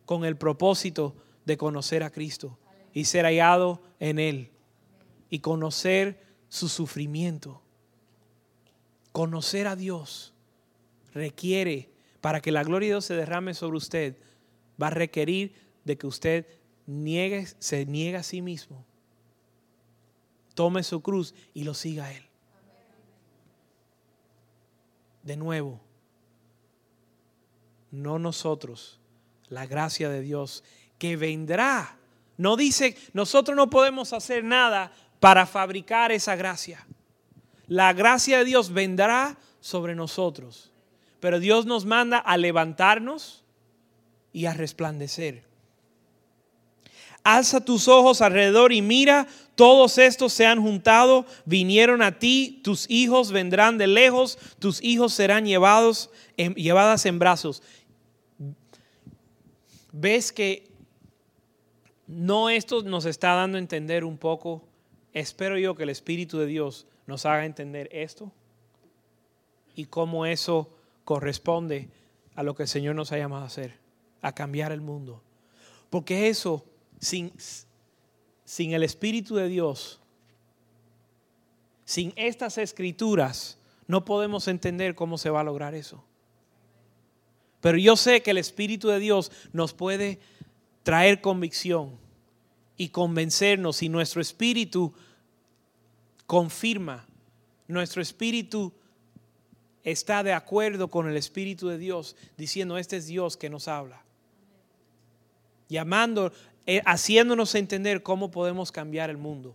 [0.04, 2.58] con el propósito de conocer a Cristo
[2.92, 4.50] y ser hallado en Él
[5.30, 7.62] y conocer su sufrimiento.
[9.12, 10.34] Conocer a Dios
[11.14, 11.88] requiere,
[12.20, 14.16] para que la gloria de Dios se derrame sobre usted,
[14.82, 16.48] va a requerir de que usted
[16.86, 18.84] niegue, se niegue a sí mismo
[20.54, 22.24] tome su cruz y lo siga Él.
[25.22, 25.80] De nuevo,
[27.90, 28.98] no nosotros,
[29.48, 30.64] la gracia de Dios
[30.98, 31.96] que vendrá.
[32.36, 36.84] No dice, nosotros no podemos hacer nada para fabricar esa gracia.
[37.68, 40.72] La gracia de Dios vendrá sobre nosotros.
[41.20, 43.44] Pero Dios nos manda a levantarnos
[44.32, 45.44] y a resplandecer.
[47.22, 52.88] Alza tus ojos alrededor y mira, todos estos se han juntado, vinieron a ti, tus
[52.90, 57.62] hijos vendrán de lejos, tus hijos serán llevados, en, llevadas en brazos.
[59.92, 60.70] ¿Ves que
[62.06, 64.62] no esto nos está dando a entender un poco?
[65.12, 68.32] Espero yo que el Espíritu de Dios nos haga entender esto
[69.74, 70.70] y cómo eso
[71.04, 71.90] corresponde
[72.34, 73.78] a lo que el Señor nos ha llamado a hacer,
[74.22, 75.22] a cambiar el mundo.
[75.90, 76.64] Porque eso
[76.98, 77.32] sin,
[78.52, 79.98] sin el Espíritu de Dios,
[81.86, 86.04] sin estas escrituras, no podemos entender cómo se va a lograr eso.
[87.62, 90.20] Pero yo sé que el Espíritu de Dios nos puede
[90.82, 91.96] traer convicción
[92.76, 94.92] y convencernos y nuestro espíritu
[96.26, 97.06] confirma,
[97.68, 98.70] nuestro espíritu
[99.82, 104.02] está de acuerdo con el Espíritu de Dios, diciendo, este es Dios que nos habla.
[105.70, 106.34] Llamando,
[106.84, 109.54] haciéndonos entender cómo podemos cambiar el mundo.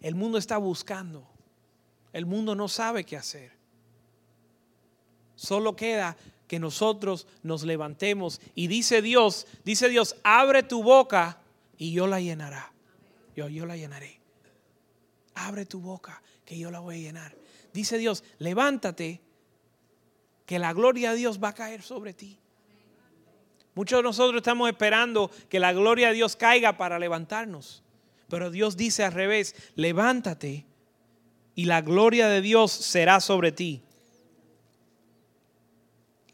[0.00, 1.26] El mundo está buscando.
[2.12, 3.52] El mundo no sabe qué hacer.
[5.36, 11.40] Solo queda que nosotros nos levantemos y dice Dios, dice Dios, abre tu boca
[11.78, 12.72] y yo la llenará.
[13.34, 14.20] Yo, yo la llenaré.
[15.34, 17.34] Abre tu boca, que yo la voy a llenar.
[17.72, 19.22] Dice Dios, levántate,
[20.44, 22.38] que la gloria de Dios va a caer sobre ti.
[23.74, 27.82] Muchos de nosotros estamos esperando que la gloria de Dios caiga para levantarnos.
[28.28, 30.64] Pero Dios dice al revés, levántate
[31.54, 33.82] y la gloria de Dios será sobre ti.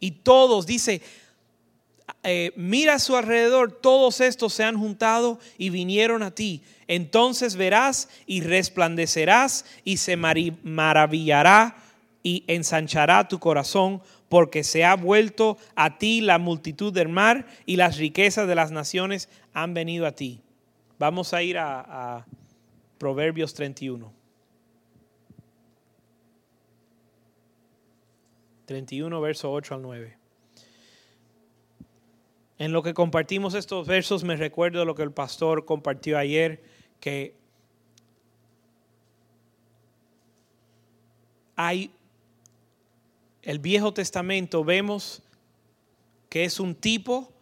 [0.01, 1.03] Y todos, dice,
[2.23, 6.63] eh, mira a su alrededor, todos estos se han juntado y vinieron a ti.
[6.87, 11.77] Entonces verás y resplandecerás y se maravillará
[12.23, 17.77] y ensanchará tu corazón porque se ha vuelto a ti la multitud del mar y
[17.77, 20.43] las riquezas de las naciones han venido a ti.
[20.99, 22.27] Vamos a ir a, a
[22.99, 24.13] Proverbios 31.
[28.67, 30.19] 31, verso 8 al 9.
[32.59, 36.63] En lo que compartimos estos versos me recuerdo lo que el pastor compartió ayer,
[37.01, 37.35] que
[41.55, 41.93] hay
[43.49, 45.23] el Viejo Testamento, vemos
[46.29, 47.33] que es un tipo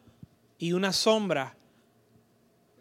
[0.57, 1.57] y una sombra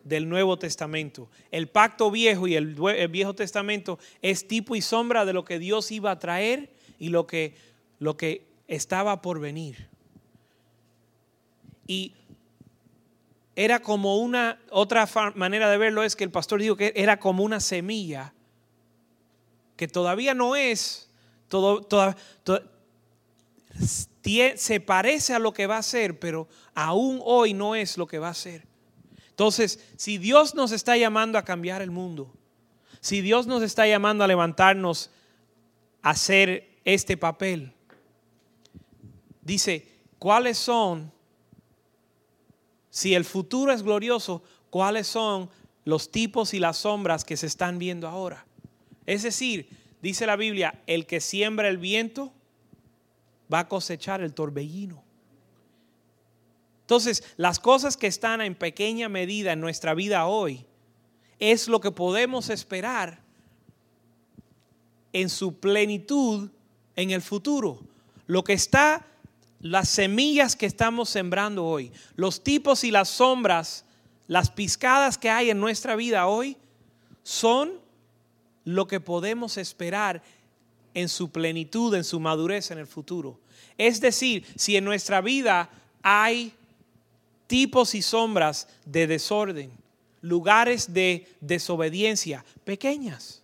[0.04, 1.28] del Nuevo Testamento.
[1.50, 2.76] El pacto viejo y el,
[3.10, 7.26] Viejo Testamento es tipo y sombra de lo que Dios iba a traer y lo
[7.26, 7.56] que
[7.98, 9.90] lo que estaba por venir.
[11.88, 12.14] Y
[13.56, 17.44] era como una, otra manera de verlo es que el pastor dijo que era como
[17.44, 18.36] una semilla
[19.78, 21.10] que todavía no es,
[21.48, 21.82] todo,
[23.78, 28.20] se parece a lo que va a ser, pero aún hoy no es lo que
[28.20, 28.66] va a ser.
[29.30, 32.34] Entonces, si Dios nos está llamando a cambiar el mundo,
[33.02, 35.12] si Dios nos está llamando a levantarnos
[36.02, 37.74] a hacer este papel,
[39.42, 41.12] dice, ¿cuáles son,
[42.90, 45.50] si el futuro es glorioso, cuáles son
[45.84, 48.46] los tipos y las sombras que se están viendo ahora?
[49.06, 49.70] Es decir,
[50.02, 52.34] dice la Biblia, el que siembra el viento
[53.54, 55.04] va a cosechar el torbellino.
[56.82, 60.66] Entonces, las cosas que están en pequeña medida en nuestra vida hoy
[61.40, 63.20] es lo que podemos esperar
[65.14, 66.50] en su plenitud
[66.96, 67.80] en el futuro.
[68.28, 69.06] Lo que está
[69.60, 73.84] las semillas que estamos sembrando hoy, los tipos y las sombras,
[74.28, 76.58] las piscadas que hay en nuestra vida hoy,
[77.24, 77.74] son
[78.64, 80.22] lo que podemos esperar
[80.96, 83.40] en su plenitud, en su madurez en el futuro.
[83.78, 85.70] Es decir, si en nuestra vida
[86.02, 86.54] hay
[87.46, 89.72] tipos y sombras de desorden,
[90.22, 93.44] lugares de desobediencia, pequeñas,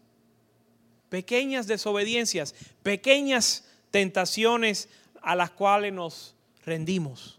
[1.09, 4.87] pequeñas desobediencias, pequeñas tentaciones
[5.21, 6.33] a las cuales nos
[6.65, 7.37] rendimos.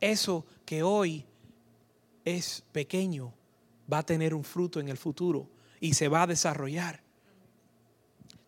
[0.00, 1.24] Eso que hoy
[2.24, 3.32] es pequeño
[3.90, 5.48] va a tener un fruto en el futuro
[5.80, 7.03] y se va a desarrollar.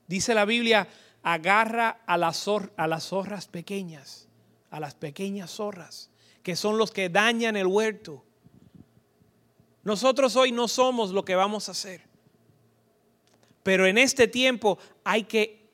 [0.07, 0.88] Dice la Biblia,
[1.23, 4.29] agarra a las, zorras pequeñas,
[4.71, 6.11] a las pequeñas zorras,
[6.42, 8.25] que son los que dañan el huerto.
[9.83, 12.03] Nosotros hoy no somos lo que vamos a hacer.
[13.62, 15.69] Pero en este tiempo hay que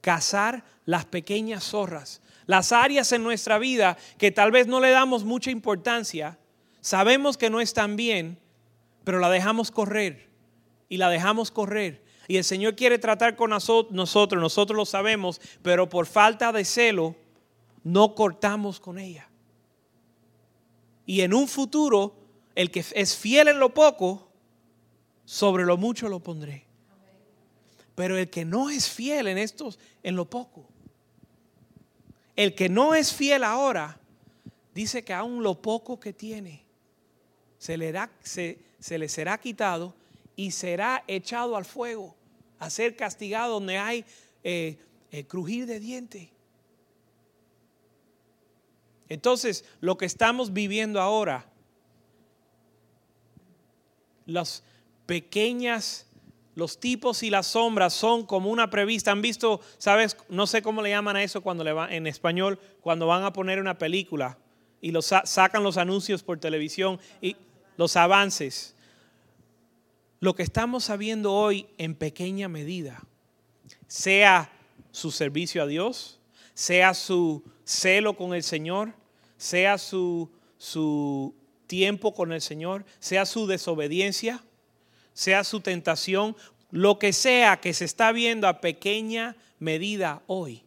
[0.00, 5.24] cazar las pequeñas zorras, las áreas en nuestra vida que tal vez no le damos
[5.24, 6.38] mucha importancia,
[6.80, 8.38] sabemos que no están bien,
[9.04, 10.28] pero la dejamos correr
[10.88, 12.03] y la dejamos correr.
[12.28, 17.16] Y el Señor quiere tratar con nosotros, nosotros lo sabemos, pero por falta de celo
[17.82, 19.28] no cortamos con ella.
[21.06, 22.14] Y en un futuro,
[22.54, 24.28] el que es fiel en lo poco,
[25.24, 26.64] sobre lo mucho lo pondré.
[27.94, 30.66] Pero el que no es fiel en estos, en lo poco,
[32.36, 34.00] el que no es fiel ahora,
[34.74, 36.64] dice que aún lo poco que tiene,
[37.58, 39.94] se le, se, le será quitado
[40.36, 42.14] y será echado al fuego,
[42.58, 44.04] a ser castigado donde hay
[44.42, 44.78] eh,
[45.10, 46.32] eh, crujir de diente.
[49.08, 51.46] Entonces, lo que estamos viviendo ahora,
[54.26, 54.62] las
[55.06, 56.06] pequeñas
[56.54, 59.10] los tipos y las sombras son como una prevista.
[59.10, 62.58] Han visto, sabes, no sé cómo le llaman a eso cuando le va, en español,
[62.80, 64.38] cuando van a poner una película
[64.80, 67.36] y los, sacan los anuncios por televisión y
[67.76, 68.76] los avances.
[70.24, 73.04] Lo que estamos sabiendo hoy en pequeña medida,
[73.86, 74.50] sea
[74.90, 76.18] su servicio a Dios,
[76.54, 78.94] sea su celo con el Señor,
[79.36, 81.34] sea su, su
[81.66, 84.42] tiempo con el Señor, sea su desobediencia,
[85.12, 86.34] sea su tentación,
[86.70, 90.64] lo que sea que se está viendo a pequeña medida hoy,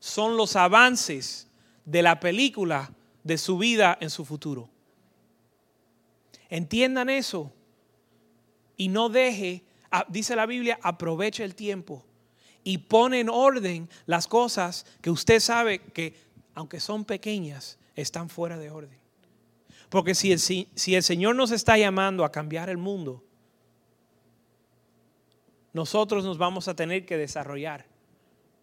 [0.00, 1.46] son los avances
[1.84, 4.68] de la película de su vida en su futuro.
[6.48, 7.52] Entiendan eso.
[8.76, 9.64] Y no deje,
[10.08, 12.04] dice la Biblia, aproveche el tiempo
[12.62, 16.14] y pone en orden las cosas que usted sabe que,
[16.54, 18.98] aunque son pequeñas, están fuera de orden.
[19.88, 23.22] Porque si el, si el Señor nos está llamando a cambiar el mundo,
[25.72, 27.86] nosotros nos vamos a tener que desarrollar,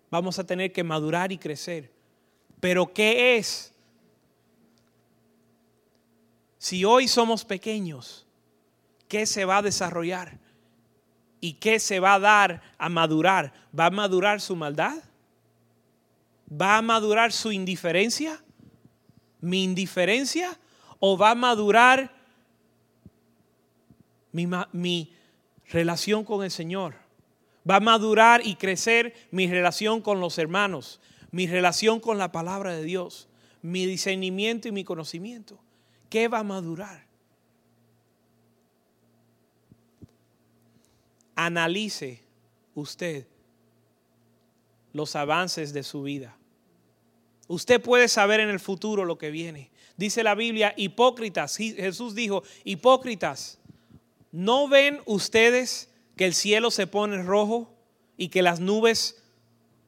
[0.09, 1.91] vamos a tener que madurar y crecer.
[2.59, 3.74] Pero ¿qué es?
[6.57, 8.26] Si hoy somos pequeños,
[9.12, 10.39] ¿qué se va a desarrollar?
[11.41, 13.51] ¿Y qué se va a dar a madurar?
[13.78, 15.03] ¿Va a madurar su maldad?
[16.49, 18.41] ¿Va a madurar su indiferencia?
[19.41, 20.57] ¿Mi indiferencia?
[20.99, 22.16] ¿O va a madurar
[24.32, 25.14] mi, mi
[25.68, 26.95] relación con el Señor?
[27.70, 31.01] Va a madurar y crecer mi relación con los hermanos,
[31.32, 33.28] mi relación con la palabra de Dios,
[33.62, 35.59] mi discernimiento y mi conocimiento.
[36.09, 37.11] ¿Qué va a madurar?
[41.46, 42.22] Analice
[42.76, 43.26] usted
[44.94, 46.38] los avances de su vida.
[47.48, 49.72] Usted puede saber en el futuro lo que viene.
[49.98, 51.58] Dice la Biblia, hipócritas.
[51.58, 53.60] Jesús dijo, hipócritas,
[54.32, 57.74] ¿no ven ustedes que el cielo se pone rojo
[58.18, 59.24] y que las nubes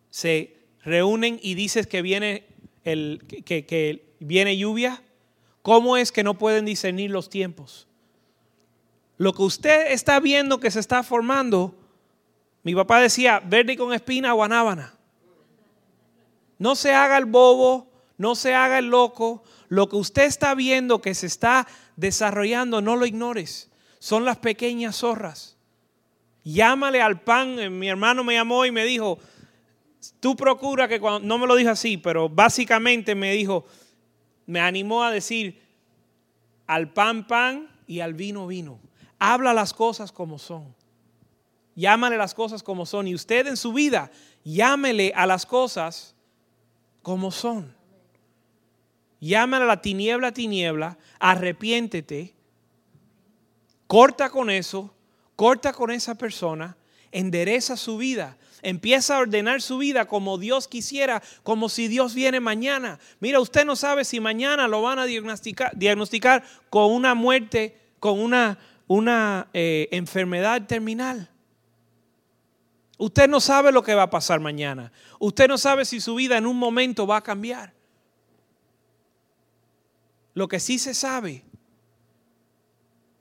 [0.10, 2.48] se reúnen y dices que viene,
[2.84, 5.04] el, que, que viene lluvia?
[5.62, 7.88] ¿Cómo es que no pueden discernir los tiempos?
[9.18, 11.76] Lo que usted está viendo que se está formando,
[12.64, 14.94] mi papá decía, verde con espina, guanábana.
[16.58, 19.44] No se haga el bobo, no se haga el loco.
[19.70, 23.70] Lo que usted está viendo que se está desarrollando, no lo ignores.
[24.00, 25.58] Son las pequeñas zorras.
[26.44, 27.60] Llámale al pan.
[27.60, 29.20] Eh, mi hermano me llamó y me dijo,
[30.20, 33.66] tú procura que cuando, no me lo dijo así, pero básicamente me dijo,
[34.46, 35.62] me animó a decir,
[36.68, 38.80] al pan pan y al vino vino.
[39.26, 40.76] Habla las cosas como son.
[41.76, 43.08] Llámale las cosas como son.
[43.08, 44.12] Y usted en su vida,
[44.44, 46.14] llámele a las cosas
[47.02, 47.74] como son.
[49.22, 52.34] Llámale a la tiniebla, tiniebla, arrepiéntete,
[53.88, 54.94] corta con eso,
[55.38, 56.76] corta con esa persona,
[57.10, 62.42] endereza su vida, empieza a ordenar su vida como Dios quisiera, como si Dios viene
[62.42, 63.00] mañana.
[63.22, 68.20] Mira, usted no sabe si mañana lo van a diagnosticar, diagnosticar con una muerte, con
[68.20, 68.60] una
[68.94, 71.28] una eh, enfermedad terminal.
[73.00, 74.92] Usted no sabe lo que va a pasar mañana.
[75.18, 77.74] Usted no sabe si su vida en un momento va a cambiar.
[80.36, 81.44] Lo que sí se sabe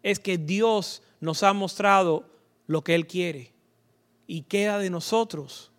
[0.02, 2.28] es que Dios nos ha mostrado
[2.66, 3.54] lo que Él quiere
[4.26, 5.72] y queda de nosotros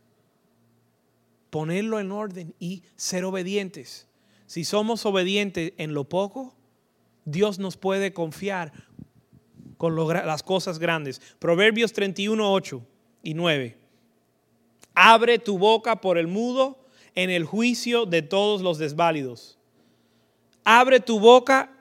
[1.52, 4.08] ponerlo en orden y ser obedientes.
[4.48, 6.56] Si somos obedientes en lo poco,
[7.26, 8.74] Dios nos puede confiar
[9.78, 11.22] con las cosas grandes.
[11.40, 12.82] Proverbios 31, 8
[13.24, 13.78] y 9.
[14.96, 16.78] Abre tu boca por el mudo
[17.16, 19.58] en el juicio de todos los desválidos.
[20.64, 21.72] Abre tu boca,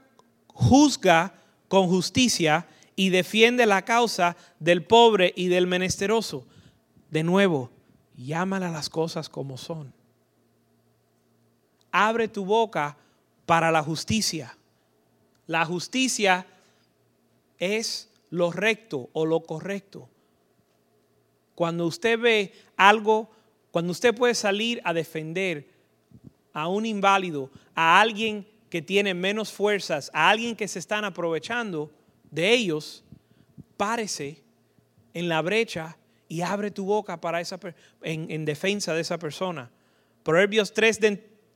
[0.49, 1.35] juzga
[1.69, 2.67] con justicia
[2.97, 6.47] y defiende la causa del pobre y del menesteroso.
[7.11, 7.71] De nuevo,
[8.17, 9.93] llámala las cosas como son.
[11.91, 12.97] Abre tu boca
[13.47, 14.57] para la justicia.
[15.47, 16.47] La justicia
[17.63, 20.09] es lo recto o lo correcto.
[21.55, 23.31] Cuando usted ve algo,
[23.71, 25.69] cuando usted puede salir a defender
[26.53, 31.93] a un inválido, a alguien que tiene menos fuerzas, a alguien que se están aprovechando
[32.33, 33.05] de ellos,
[33.77, 34.43] párese
[35.15, 35.97] en la brecha
[36.29, 37.61] y abre tu boca para esa,
[38.03, 39.71] en, en defensa de esa persona.
[40.25, 40.99] Proverbios 3,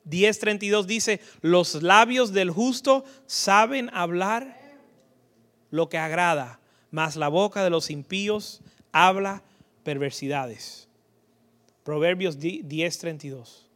[0.04, 4.55] 10, 32 dice, los labios del justo saben hablar
[5.70, 6.60] lo que agrada,
[6.90, 8.62] mas la boca de los impíos
[8.92, 9.42] habla
[9.82, 10.88] perversidades.
[11.84, 13.66] Proverbios 10:32.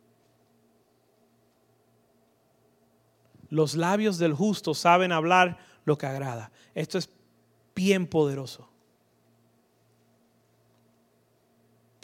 [3.49, 6.53] Los labios del justo saben hablar lo que agrada.
[6.74, 7.11] Esto es
[7.74, 8.68] bien poderoso.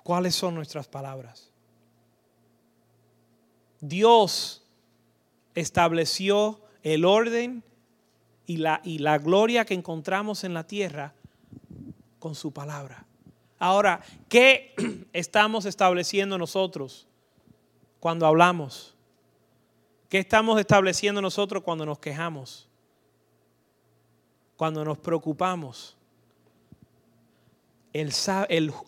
[0.02, 1.50] ¿Cuáles son nuestras palabras?
[3.80, 4.62] Dios
[5.54, 7.64] estableció el orden
[8.46, 11.14] y la, y la gloria que encontramos en la tierra
[12.18, 13.04] con su palabra.
[13.58, 14.74] Ahora, ¿qué
[15.12, 17.06] estamos estableciendo nosotros
[18.00, 18.94] cuando hablamos?
[20.08, 22.68] ¿Qué estamos estableciendo nosotros cuando nos quejamos?
[24.56, 25.96] Cuando nos preocupamos.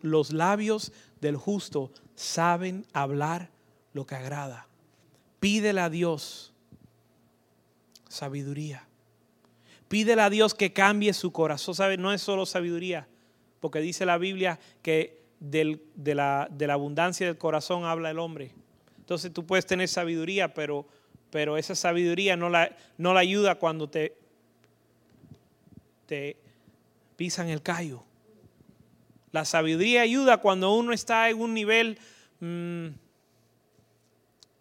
[0.02, 3.50] los labios del justo saben hablar
[3.92, 4.68] lo que agrada.
[5.40, 6.52] Pídele a Dios
[8.09, 8.88] sabiduría.
[9.89, 12.01] Pídele a Dios que cambie su corazón.
[12.01, 13.09] No es solo sabiduría,
[13.61, 15.80] porque dice la Biblia que de,
[16.14, 18.53] la, de, la, abundancia del corazón habla el hombre.
[18.99, 20.86] Entonces tú puedes tener sabiduría, pero,
[21.30, 24.14] pero esa sabiduría no la, no la ayuda cuando te,
[26.07, 26.36] te
[27.16, 28.05] pisan el callo.
[29.32, 31.99] La sabiduría ayuda cuando uno está en un nivel
[32.41, 32.89] mm,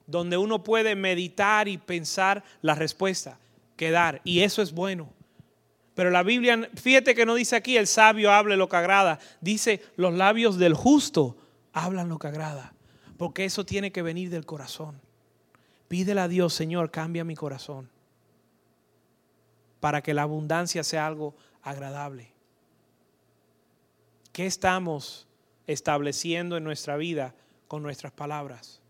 [0.06, 3.40] donde uno puede meditar y pensar la respuesta
[3.76, 4.22] que dar.
[4.24, 5.17] Y eso es bueno.
[5.98, 9.18] Pero la Biblia, fíjate que no dice aquí el sabio hable lo que agrada.
[9.42, 11.36] Dice los labios del justo
[11.74, 12.72] hablan lo que agrada.
[13.18, 15.02] Porque eso tiene que venir del corazón.
[15.88, 17.90] Pídele a Dios, Señor, cambia mi corazón.
[19.80, 21.34] Para que la abundancia sea algo
[21.64, 22.32] agradable.
[24.34, 25.28] ¿Qué estamos
[25.66, 27.34] estableciendo en nuestra vida
[27.68, 28.82] con nuestras palabras?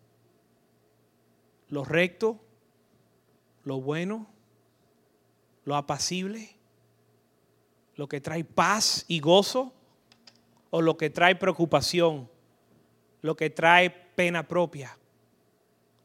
[1.70, 2.38] ¿Lo recto?
[3.64, 4.28] ¿Lo bueno?
[5.64, 6.57] ¿Lo apacible?
[7.98, 9.74] Lo que trae paz y gozo
[10.70, 12.30] o lo que trae preocupación,
[13.22, 14.98] lo que trae pena propia,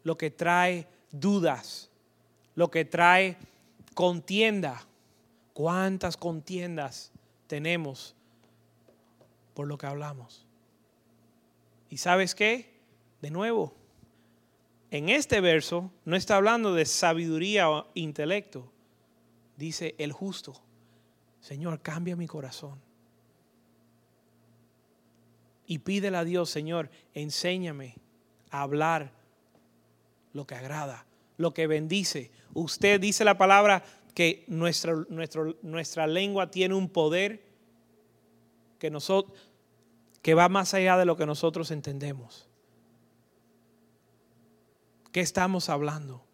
[0.03, 1.91] lo que trae dudas,
[2.55, 3.37] lo que trae
[3.95, 4.87] contienda.
[5.53, 7.13] ¿Cuántas contiendas
[7.47, 8.15] tenemos
[9.53, 10.47] por lo que hablamos?
[11.91, 12.73] ¿Y sabes qué?
[13.21, 13.75] De nuevo,
[14.91, 18.73] en este verso no está hablando de sabiduría o intelecto,
[19.59, 20.55] dice el justo.
[21.43, 22.81] Señor, cambia mi corazón.
[25.67, 27.97] Y pídele a Dios, Señor, enséñame
[28.51, 29.13] a hablar
[30.33, 31.05] lo que agrada,
[31.37, 32.31] lo que bendice.
[32.55, 33.83] Usted dice la palabra
[34.15, 34.95] que nuestra,
[35.63, 37.43] nuestra lengua tiene un poder
[38.79, 39.37] que, nosotros,
[40.23, 42.49] que va más allá de lo que nosotros entendemos.
[45.11, 46.25] ¿Qué estamos hablando?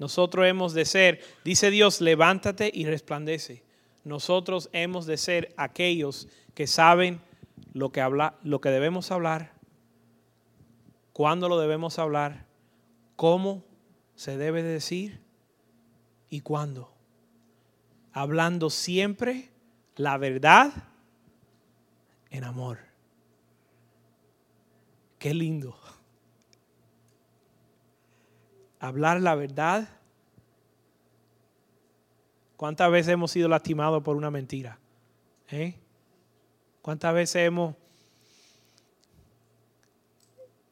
[0.00, 3.62] Nosotros hemos de ser, dice Dios, levántate y resplandece.
[4.02, 7.20] Nosotros hemos de ser aquellos que saben
[7.74, 9.52] lo que, habla, lo que debemos hablar,
[11.12, 12.46] cuándo lo debemos hablar,
[13.14, 13.62] cómo
[14.14, 15.20] se debe decir
[16.30, 16.94] y cuándo.
[18.14, 19.50] Hablando siempre
[19.96, 20.72] la verdad
[22.30, 22.78] en amor.
[25.18, 25.78] Qué lindo
[28.80, 29.88] hablar la verdad.
[32.56, 34.78] ¿Cuántas veces hemos sido lastimados por una mentira?
[35.50, 35.74] ¿Eh?
[36.82, 37.76] ¿Cuántas veces hemos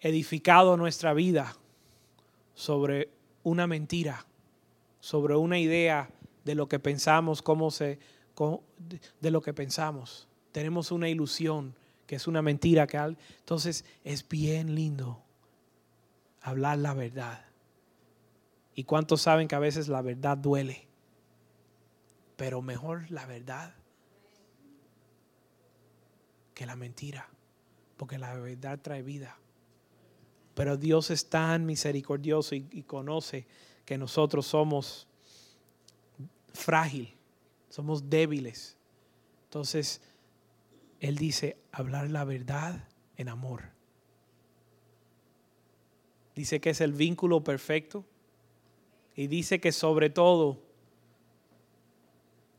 [0.00, 1.54] edificado nuestra vida
[2.54, 3.10] sobre
[3.42, 4.26] una mentira,
[5.00, 6.10] sobre una idea
[6.44, 7.98] de lo que pensamos, cómo se,
[9.20, 10.28] de lo que pensamos?
[10.52, 11.74] Tenemos una ilusión
[12.06, 15.22] que es una mentira que entonces es bien lindo
[16.40, 17.47] hablar la verdad.
[18.78, 20.86] ¿Y cuántos saben que a veces la verdad duele?
[22.36, 23.74] Pero mejor la verdad
[26.54, 27.28] que la mentira,
[27.96, 29.36] porque la verdad trae vida.
[30.54, 33.48] Pero Dios es tan misericordioso y, conoce
[33.84, 35.08] que nosotros somos
[36.54, 37.16] frágil,
[37.70, 38.76] somos débiles.
[39.46, 40.00] Entonces,
[41.00, 43.72] Él dice, hablar la verdad en amor.
[46.36, 48.04] Dice que es el vínculo perfecto
[49.18, 50.62] y dice que sobre todo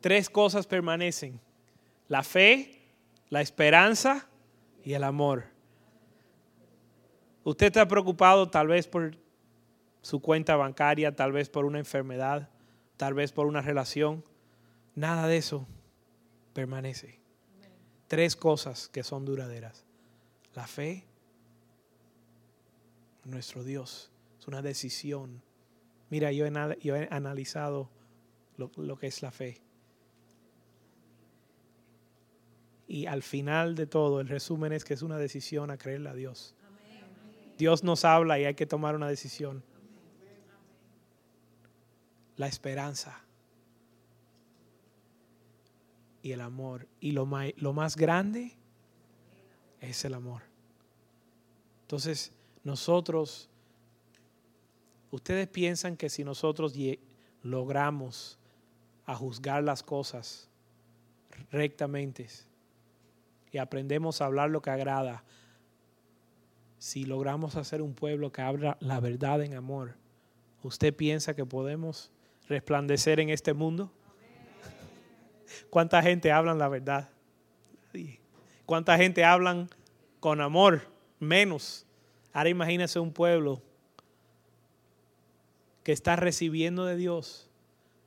[0.02, 1.40] tres cosas permanecen.
[2.10, 2.82] La fe,
[3.30, 4.28] la esperanza
[4.84, 5.46] y el amor.
[7.46, 9.16] Usted está preocupado tal vez por
[10.02, 12.50] su cuenta bancaria, tal vez por una enfermedad,
[12.98, 14.26] tal vez por una relación.
[14.96, 15.66] Nada de eso
[16.52, 17.22] permanece.
[18.10, 19.86] Tres cosas que son duraderas.
[20.56, 21.08] La fe,
[23.24, 25.42] nuestro Dios, es una decisión
[26.10, 27.90] Mira, yo he, analizado
[28.58, 29.62] lo, que es la fe.
[32.88, 36.14] Y al final de todo, el resumen es que es una decisión a creerle a
[36.14, 36.56] Dios.
[37.58, 39.64] Dios nos habla y hay que tomar una decisión.
[42.38, 43.22] La esperanza
[46.24, 46.88] y el amor.
[47.00, 48.58] Y lo lo más grande
[49.82, 50.44] es el amor.
[51.82, 52.32] Entonces,
[52.64, 53.49] nosotros
[55.12, 56.76] ¿Ustedes piensan que si nosotros
[57.42, 58.38] logramos
[59.06, 60.50] a juzgar las cosas
[61.52, 62.28] rectamente
[63.52, 65.24] y aprendemos a hablar lo que agrada,
[66.78, 69.96] si logramos hacer un pueblo que habla la verdad en amor,
[70.62, 72.12] ¿usted piensa que podemos
[72.48, 73.92] resplandecer en este mundo?
[75.70, 77.10] ¿Cuánta gente habla la verdad?
[78.66, 79.70] ¿Cuánta gente hablan
[80.20, 80.82] con amor?
[81.20, 81.88] Menos.
[82.32, 83.62] Ahora imagínese un pueblo
[85.90, 87.50] que está recibiendo de Dios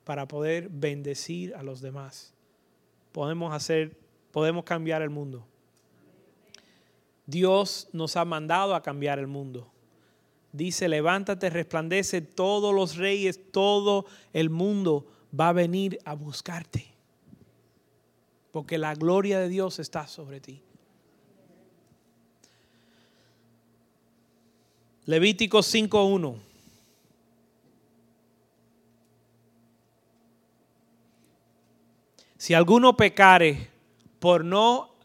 [0.05, 2.33] para poder bendecir a los demás.
[3.11, 3.97] Podemos hacer,
[4.31, 5.45] podemos cambiar el mundo.
[7.25, 9.69] Dios nos ha mandado a cambiar el mundo.
[10.53, 15.05] Dice, levántate, resplandece, todos los reyes, todo el mundo
[15.37, 16.85] va a venir a buscarte.
[18.53, 20.61] Porque la gloria de Dios está sobre ti.
[25.05, 26.52] Levítico 5.1.
[32.43, 33.69] Si alguno pecare
[34.19, 34.97] por no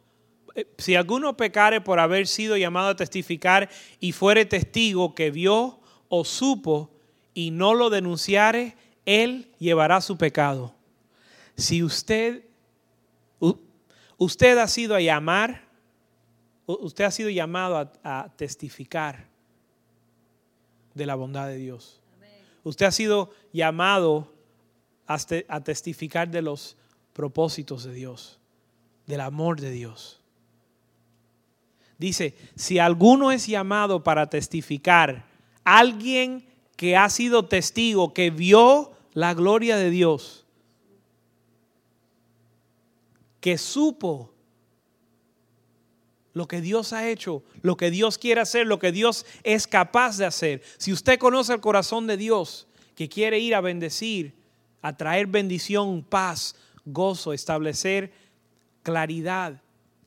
[0.56, 3.70] eh, si alguno pecare por haber sido llamado a testificar
[4.00, 5.78] y fuere testigo que vio
[6.08, 6.90] o supo
[7.34, 8.76] y no lo denunciare,
[9.06, 10.74] él llevará su pecado.
[11.56, 12.42] Si usted
[14.16, 15.62] usted ha sido a llamar,
[16.66, 19.28] usted ha sido llamado a, a testificar
[20.92, 22.00] de la bondad de Dios.
[22.64, 24.28] Usted ha sido llamado
[25.06, 26.76] a, a testificar de los
[27.18, 28.38] propósitos de Dios,
[29.08, 30.20] del amor de Dios.
[31.98, 35.26] Dice, si alguno es llamado para testificar,
[35.64, 36.46] alguien
[36.76, 40.46] que ha sido testigo, que vio la gloria de Dios,
[43.40, 44.32] que supo
[46.34, 50.18] lo que Dios ha hecho, lo que Dios quiere hacer, lo que Dios es capaz
[50.18, 50.62] de hacer.
[50.76, 54.38] Si usted conoce el corazón de Dios, que quiere ir a bendecir,
[54.82, 56.54] a traer bendición, paz,
[56.92, 58.12] gozo, establecer
[58.82, 59.62] claridad,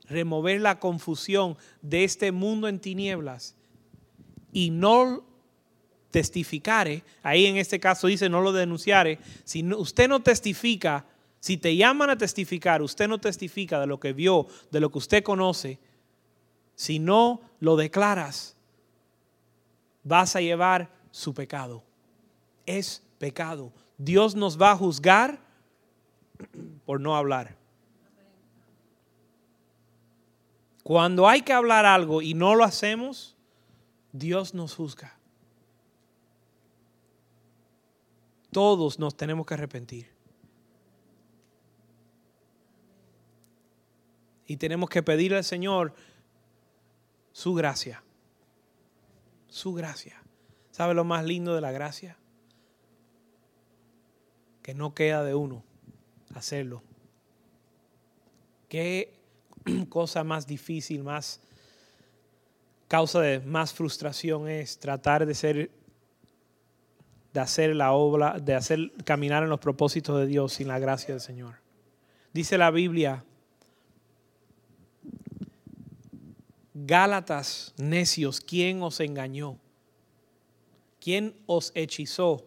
[0.08, 3.56] remover la confusión de este mundo en tinieblas
[4.52, 5.24] y no
[6.12, 11.06] testificare, ahí en este caso dice no lo denunciare, si usted no testifica,
[11.40, 14.98] si te llaman a testificar, usted no testifica de lo que vio, de lo que
[14.98, 15.80] usted conoce,
[16.76, 18.56] si no lo declaras,
[20.04, 21.84] vas a llevar su pecado.
[22.66, 23.72] Es pecado.
[23.98, 25.40] Dios nos va a juzgar
[26.86, 27.56] por no hablar.
[30.84, 33.38] Cuando hay que hablar algo y no lo hacemos,
[34.12, 35.18] Dios nos juzga.
[38.52, 40.12] Todos nos tenemos que arrepentir.
[44.46, 45.94] Y tenemos que pedirle al Señor
[47.32, 48.04] su gracia.
[49.48, 50.22] Su gracia.
[50.72, 52.18] ¿Sabe lo más lindo de la gracia?
[54.62, 55.64] Que no queda de uno
[56.36, 56.82] hacerlo.
[58.70, 59.14] Qué
[59.90, 61.42] cosa más difícil, más
[62.88, 65.72] causa de más frustración es tratar de ser
[67.34, 71.14] de hacer la obra, de hacer caminar en los propósitos de Dios sin la gracia
[71.14, 71.56] del Señor.
[72.34, 73.24] Dice la Biblia,
[76.74, 79.58] Gálatas necios, ¿quién os engañó?
[81.00, 82.46] ¿Quién os hechizó?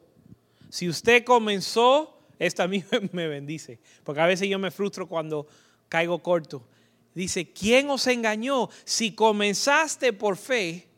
[0.70, 5.46] Si usted comenzó, esto a mí me bendice, porque a veces yo me frustro cuando
[5.88, 6.66] caigo corto.
[7.14, 8.68] Dice, ¿quién os engañó?
[8.84, 10.88] Si comenzaste por fe,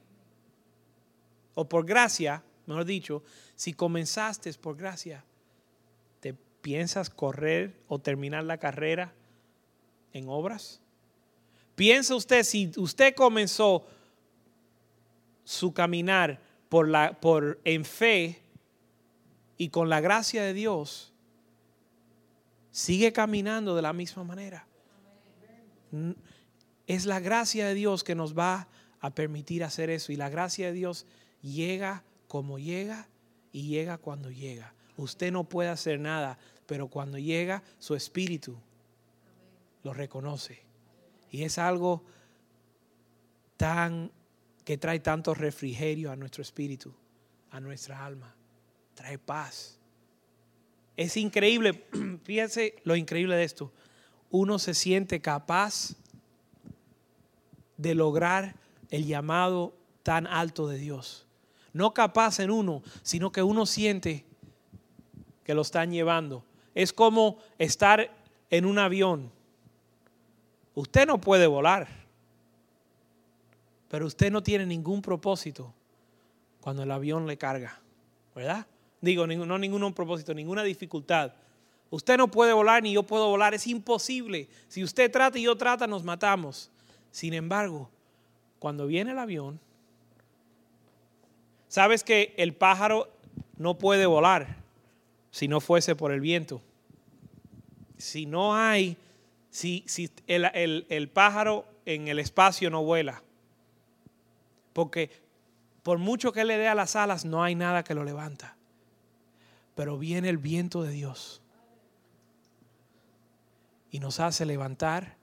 [1.57, 3.23] o por gracia, mejor dicho,
[3.57, 5.25] si comenzaste por gracia,
[6.21, 9.13] ¿te piensas correr o terminar la carrera
[10.13, 10.81] en obras?
[11.75, 13.87] Piensa usted, si usted comenzó
[15.45, 18.43] su caminar por la, por, en fe
[19.57, 21.15] y con la gracia de Dios,
[22.77, 24.67] sigue caminando de la misma manera.
[26.87, 28.69] Es la gracia de Dios que nos va
[29.01, 30.13] a permitir hacer eso.
[30.13, 31.07] Y la gracia de Dios
[31.41, 33.09] llega como llega
[33.51, 34.75] y llega cuando llega.
[34.99, 38.59] Usted no puede hacer nada, pero cuando llega su espíritu
[39.83, 40.63] lo reconoce.
[41.31, 42.05] Y es algo
[43.57, 44.13] tan
[44.67, 46.95] que trae tanto refrigerio a nuestro espíritu,
[47.53, 48.35] a nuestra alma.
[48.95, 49.76] Trae paz.
[50.97, 51.87] Es increíble,
[52.25, 53.73] fíjense lo increíble de esto.
[54.31, 55.95] Uno se siente capaz
[57.77, 58.57] de lograr
[58.91, 61.27] el llamado tan alto de Dios.
[61.73, 64.25] No capaz en uno, sino que uno siente
[65.45, 66.45] que lo están llevando.
[66.75, 68.11] Es como estar
[68.51, 69.31] en un avión
[70.77, 71.89] Usted no puede volar,
[73.89, 75.73] pero usted no tiene ningún propósito
[76.61, 77.81] cuando el avión le carga,
[78.35, 78.67] ¿verdad?
[79.07, 81.33] Digo, no ningún propósito, ninguna dificultad.
[81.91, 84.49] Usted no puede volar ni yo puedo volar, es imposible.
[84.69, 86.71] Si usted trata y yo trata, nos matamos.
[87.13, 87.89] Sin embargo,
[88.59, 89.61] cuando viene el avión,
[91.69, 93.09] sabes que el pájaro
[93.57, 94.57] no puede volar
[95.31, 96.61] si no fuese por el viento.
[97.97, 98.97] Si no hay
[99.51, 103.23] si, el, pájaro en el espacio no vuela.
[104.73, 105.11] Porque
[105.85, 108.56] por mucho que le dé a las alas, no hay nada que lo levanta.
[109.77, 111.43] Pero viene el viento de Dios
[113.91, 115.17] y nos hace levantar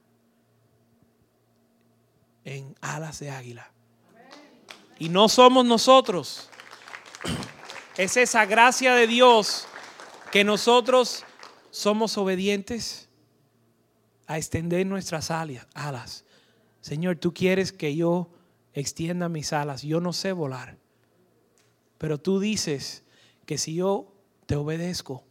[2.45, 3.71] en alas de águila.
[4.99, 6.49] Y no somos nosotros.
[7.97, 9.65] Es esa gracia de Dios
[10.31, 11.25] que nosotros
[11.71, 13.09] somos obedientes
[14.27, 16.25] a extender nuestras alas.
[16.81, 18.29] Señor, tú quieres que yo
[18.73, 19.81] extienda mis alas.
[19.81, 20.77] Yo no sé volar.
[21.97, 23.03] Pero tú dices
[23.45, 24.12] que si yo
[24.45, 25.23] te obedezco,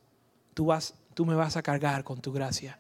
[0.55, 2.79] tú, vas, tú me vas a cargar con tu gracia.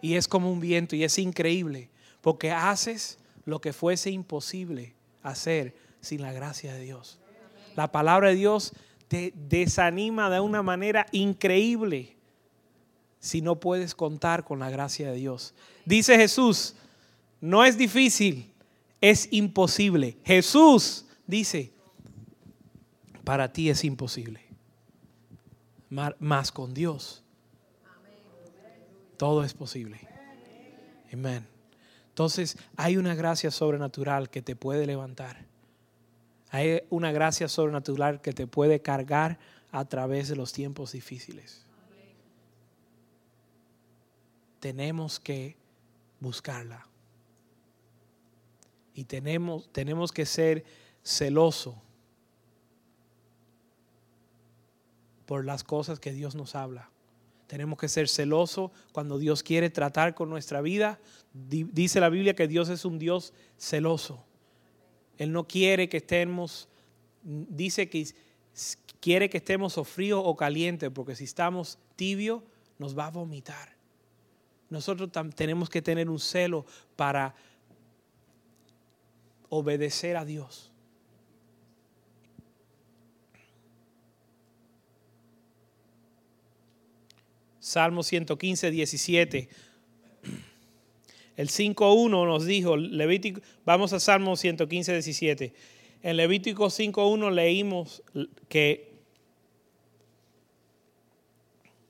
[0.00, 1.90] Y es como un viento y es increíble,
[2.20, 7.18] porque haces lo que fuese imposible hacer sin la gracia de Dios.
[7.76, 8.72] La palabra de Dios
[9.08, 12.16] te desanima de una manera increíble
[13.20, 15.54] si no puedes contar con la gracia de Dios.
[15.84, 16.74] Dice Jesús,
[17.40, 18.52] no es difícil,
[19.00, 20.16] es imposible.
[20.24, 21.72] Jesús dice,
[23.24, 24.47] para ti es imposible.
[25.90, 27.22] Más con Dios,
[29.16, 30.00] todo es posible.
[31.12, 31.46] Amén.
[32.10, 35.46] Entonces hay una gracia sobrenatural que te puede levantar.
[36.50, 39.38] Hay una gracia sobrenatural que te puede cargar
[39.70, 41.64] a través de los tiempos difíciles.
[44.60, 45.56] Tenemos que
[46.20, 46.86] buscarla.
[48.94, 50.64] Y tenemos, tenemos que ser
[51.04, 51.76] celosos
[55.28, 56.88] por las cosas que Dios nos habla.
[57.48, 60.98] Tenemos que ser celosos cuando Dios quiere tratar con nuestra vida.
[61.34, 64.24] Dice la Biblia que Dios es un Dios celoso.
[65.18, 66.70] Él no quiere que estemos,
[67.22, 68.06] dice que
[69.00, 72.42] quiere que estemos o fríos o calientes, porque si estamos tibios
[72.78, 73.76] nos va a vomitar.
[74.70, 76.64] Nosotros tenemos que tener un celo
[76.96, 77.34] para
[79.50, 80.67] obedecer a Dios.
[87.68, 89.48] Salmo 115, 17.
[91.36, 95.52] El 5.1 nos dijo, Levítico, vamos a Salmo 115, 17.
[96.02, 98.02] En Levítico 5.1 leímos
[98.48, 98.90] que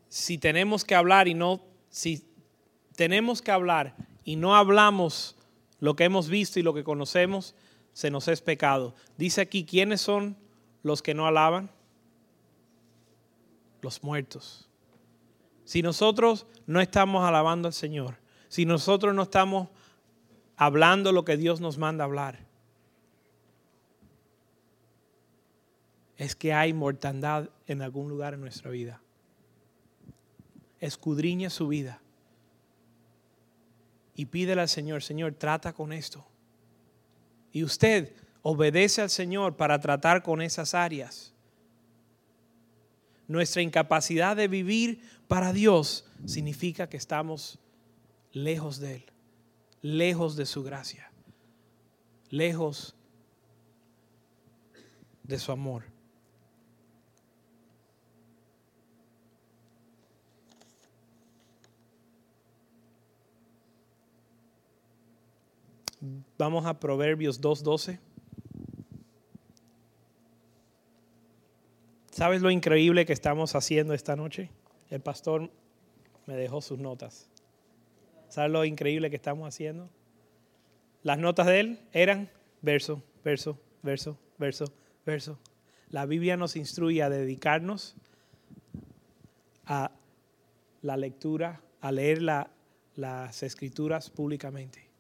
[0.08, 1.60] si tenemos que hablar y no,
[1.90, 2.24] si
[2.96, 5.36] tenemos que hablar y no hablamos
[5.78, 7.54] lo que hemos visto y lo que conocemos,
[7.92, 8.96] se nos es pecado.
[9.16, 10.36] Dice aquí, ¿quiénes son
[10.82, 11.70] los que no alaban?
[13.80, 14.67] Los muertos.
[15.68, 18.16] Si nosotros no estamos alabando al Señor,
[18.48, 19.68] si nosotros no estamos
[20.56, 22.38] hablando lo que Dios nos manda hablar.
[26.16, 29.02] Es que hay mortandad en algún lugar en nuestra vida.
[30.80, 32.00] Escudriña su vida
[34.14, 36.24] y pídele al Señor, Señor, trata con esto.
[37.52, 41.34] Y usted obedece al Señor para tratar con esas áreas.
[43.28, 47.58] Nuestra incapacidad de vivir para Dios significa que estamos
[48.32, 49.04] lejos de Él,
[49.82, 51.12] lejos de su gracia,
[52.30, 52.96] lejos
[55.22, 55.84] de su amor.
[66.38, 67.98] Vamos a Proverbios 2.12.
[72.18, 74.50] ¿Sabes lo increíble que estamos haciendo esta noche?
[74.90, 75.52] El pastor
[76.26, 77.30] me dejó sus notas.
[78.28, 79.88] ¿Sabes lo increíble que estamos haciendo?
[81.04, 82.28] Las notas de él eran
[82.60, 84.64] verso, verso, verso, verso,
[85.06, 85.38] verso.
[85.90, 87.94] La Biblia nos instruye a dedicarnos
[89.66, 89.92] a
[90.82, 92.20] la lectura, a leer
[92.96, 94.90] las escrituras públicamente.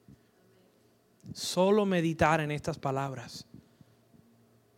[1.32, 3.44] Solo meditar en estas palabras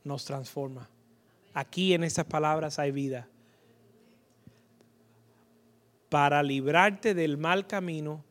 [0.05, 0.89] nos transforma.
[1.53, 3.29] Aquí en estas palabras hay vida.
[6.09, 8.25] Para librarte del mal camino,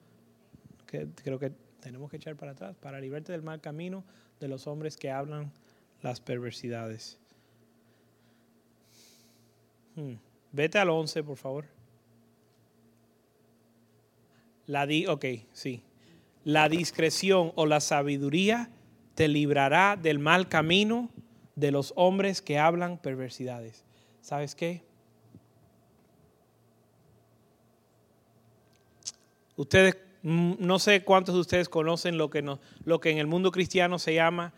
[0.85, 4.03] que creo que tenemos que echar para atrás, para librarte del mal camino
[4.39, 5.51] de los hombres que hablan
[6.01, 7.17] las perversidades.
[9.95, 10.15] Hmm.
[10.51, 11.65] Vete al 11, por favor.
[14.65, 15.81] La di, ok, sí.
[16.43, 18.69] La discreción o la sabiduría
[19.15, 21.09] te librará del mal camino
[21.59, 23.83] de los hombres que hablan perversidades.
[24.21, 24.81] ¿Sabes qué?
[29.57, 33.27] Ustedes, mm, no sé cuántos de ustedes conocen lo que, no, lo que en el
[33.27, 34.53] mundo cristiano se llama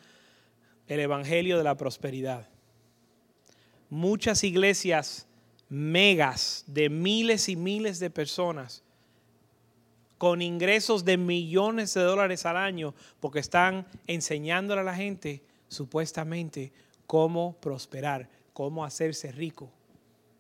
[0.88, 2.48] el Evangelio de la Prosperidad.
[3.90, 5.28] Muchas iglesias
[5.70, 8.84] megas de miles y miles de personas
[10.18, 16.72] con ingresos de millones de dólares al año porque están enseñándole a la gente supuestamente
[17.12, 19.70] cómo prosperar, cómo hacerse rico,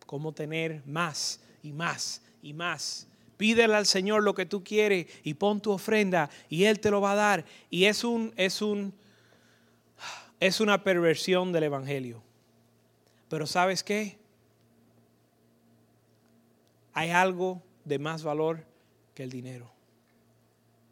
[0.05, 3.09] cómo tener más y más y más.
[3.35, 7.01] Pídele al Señor lo que tú quieres y pon tu ofrenda y Él te lo
[7.01, 7.45] va a dar.
[7.69, 8.93] Y es un, es un,
[10.39, 12.23] es una perversión del Evangelio.
[13.27, 14.17] Pero ¿sabes qué?
[16.93, 18.63] Hay algo de más valor
[19.13, 19.69] que el dinero.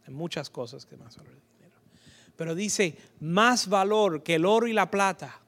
[0.05, 1.81] Hay muchas cosas que más valor que el dinero.
[2.35, 5.39] Pero dice, más valor que el oro y la plata.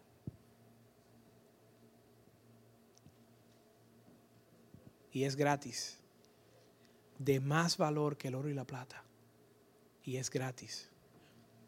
[5.12, 6.00] Y es gratis.
[7.20, 9.04] De más valor que el oro y la plata.
[10.04, 10.90] Y es gratis.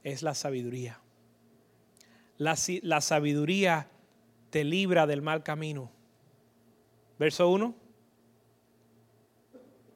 [0.03, 0.99] Es la sabiduría.
[2.37, 3.89] La, la sabiduría
[4.49, 5.91] te libra del mal camino.
[7.19, 7.75] Verso 1.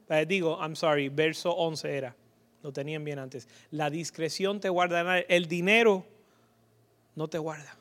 [0.10, 2.16] Eh, digo, I'm sorry, verso 11 era.
[2.64, 3.48] Lo tenían bien antes.
[3.72, 5.20] La discreción te guardará.
[5.20, 6.06] El dinero
[7.16, 7.78] no te guarda.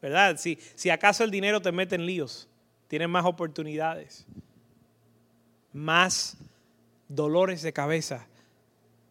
[0.00, 0.36] ¿Verdad?
[0.38, 2.48] Si, si acaso el dinero te mete en líos,
[2.86, 4.26] tienes más oportunidades,
[5.78, 6.36] más
[7.08, 8.26] dolores de cabeza.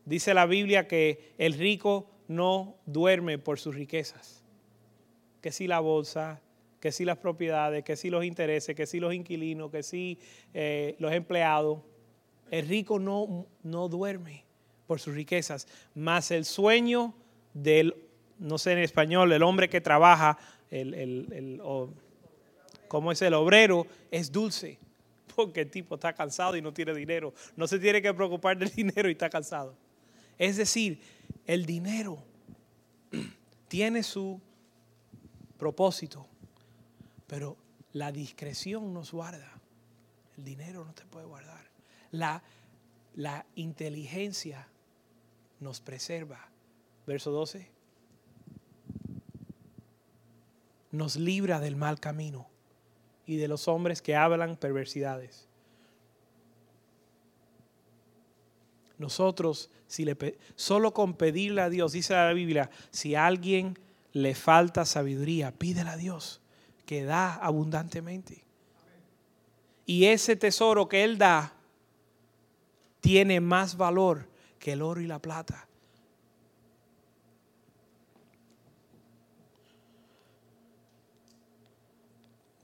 [0.05, 4.43] Dice la Biblia que el rico no duerme por sus riquezas.
[5.41, 6.41] Que si la bolsa,
[6.79, 10.19] que si las propiedades, que si los intereses, que si los inquilinos, que si
[10.53, 11.79] eh, los empleados.
[12.51, 14.45] El rico no, no duerme
[14.87, 17.13] por sus riquezas, más el sueño
[17.53, 17.93] del,
[18.39, 20.37] no sé en español, el hombre que trabaja,
[20.71, 21.61] el, el,
[22.87, 24.79] como es el obrero, es dulce,
[25.45, 27.33] porque el tipo está cansado y no tiene dinero.
[27.55, 29.77] No se tiene que preocupar del dinero y está cansado.
[30.37, 30.99] Es decir,
[31.45, 32.17] el dinero
[33.67, 34.41] tiene su
[35.59, 36.27] propósito,
[37.27, 37.55] pero
[37.93, 39.61] la discreción nos guarda.
[40.37, 41.69] El dinero no te puede guardar.
[42.11, 42.43] La,
[43.15, 44.67] la inteligencia
[45.59, 46.49] nos preserva.
[47.05, 47.71] Verso 12.
[50.91, 52.49] Nos libra del mal camino
[53.27, 55.47] y de los hombres que hablan perversidades.
[58.97, 60.17] Nosotros, si le,
[60.55, 63.77] solo con pedirle a Dios, dice la Biblia, si a alguien
[64.13, 66.41] le falta sabiduría, pídele a Dios,
[66.85, 68.43] que da abundantemente.
[69.85, 71.53] Y ese tesoro que Él da
[73.01, 75.66] tiene más valor que el oro y la plata.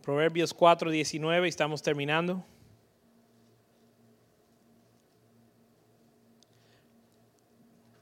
[0.03, 2.43] Proverbios 4, 19, estamos terminando.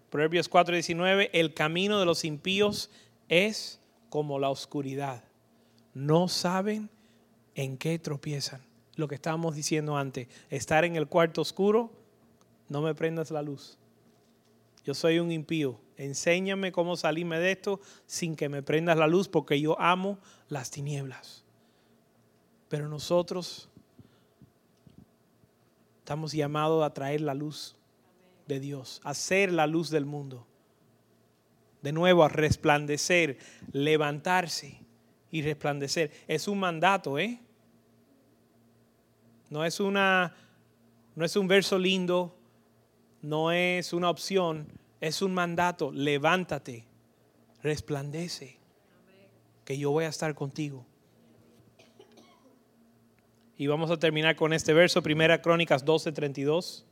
[0.10, 2.90] Proverbios 4, 19, el camino de los impíos
[3.30, 3.80] es
[4.10, 5.24] como la oscuridad.
[5.94, 6.90] No saben
[7.54, 8.62] en qué tropiezan.
[8.96, 11.92] Lo que estábamos diciendo antes, estar en el cuarto oscuro,
[12.68, 13.78] no me prendas la luz.
[14.84, 15.80] Yo soy un impío.
[15.98, 20.18] Enséñame cómo salirme de esto sin que me prendas la luz porque yo amo
[20.50, 21.46] las tinieblas.
[22.72, 23.68] Pero nosotros
[26.00, 27.76] estamos llamados a traer la luz
[28.48, 30.48] de Dios, a ser la luz del mundo.
[31.82, 33.40] De nuevo, a resplandecer,
[33.74, 34.80] levantarse
[35.32, 36.14] y resplandecer.
[36.30, 37.42] Es un mandato, ¿eh?
[39.50, 40.34] No es una
[41.14, 42.38] no es un verso lindo,
[43.22, 44.66] no es una opción,
[45.02, 45.92] es un mandato.
[45.92, 46.86] Levántate,
[47.64, 48.60] resplandece,
[49.66, 50.86] que yo voy a estar contigo.
[53.62, 56.84] Y vamos a terminar con este verso, Primera Crónicas 12, 32.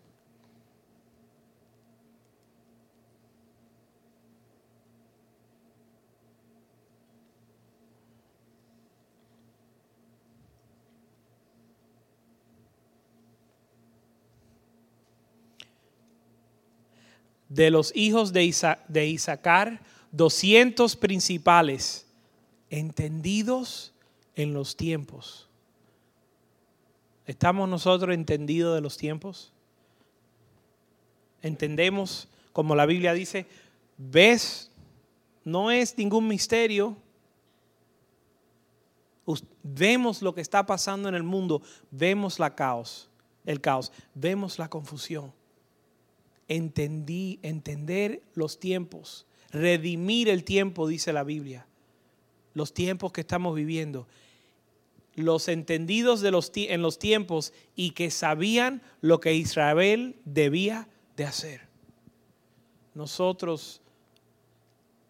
[17.47, 22.05] de los hijos de, Isa de Isaacar, 200 principales,
[22.69, 23.91] entendidos
[24.35, 25.48] en los tiempos.
[27.29, 29.53] ¿Estamos nosotros entendidos de los tiempos?
[31.41, 33.45] Entendemos, como la Biblia dice,
[33.97, 34.71] ves,
[35.43, 36.97] no es ningún misterio.
[39.63, 41.61] Vemos lo que está pasando en el mundo,
[41.91, 43.09] vemos la caos,
[43.45, 45.31] el caos, vemos la confusión
[46.49, 51.67] entendí, entender los tiempos, redimir el tiempo, dice la Biblia,
[52.53, 54.07] los tiempos que estamos viviendo,
[55.19, 61.25] los entendidos de los, en los tiempos y que sabían lo que Israel debía de
[61.25, 61.61] hacer.
[62.93, 63.81] Nosotros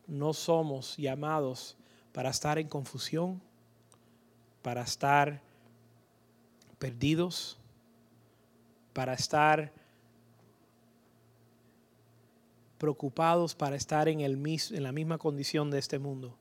[0.08, 1.78] no somos llamados
[2.12, 3.42] para estar en confusión,
[4.62, 5.42] para estar
[6.78, 7.58] perdidos,
[8.94, 9.72] para estar
[12.80, 16.36] preocupados para estar en, el, en la misma condición de este mundo.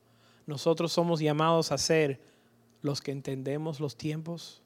[0.46, 2.20] Nosotros somos llamados a ser
[2.82, 4.62] los que entendemos los tiempos,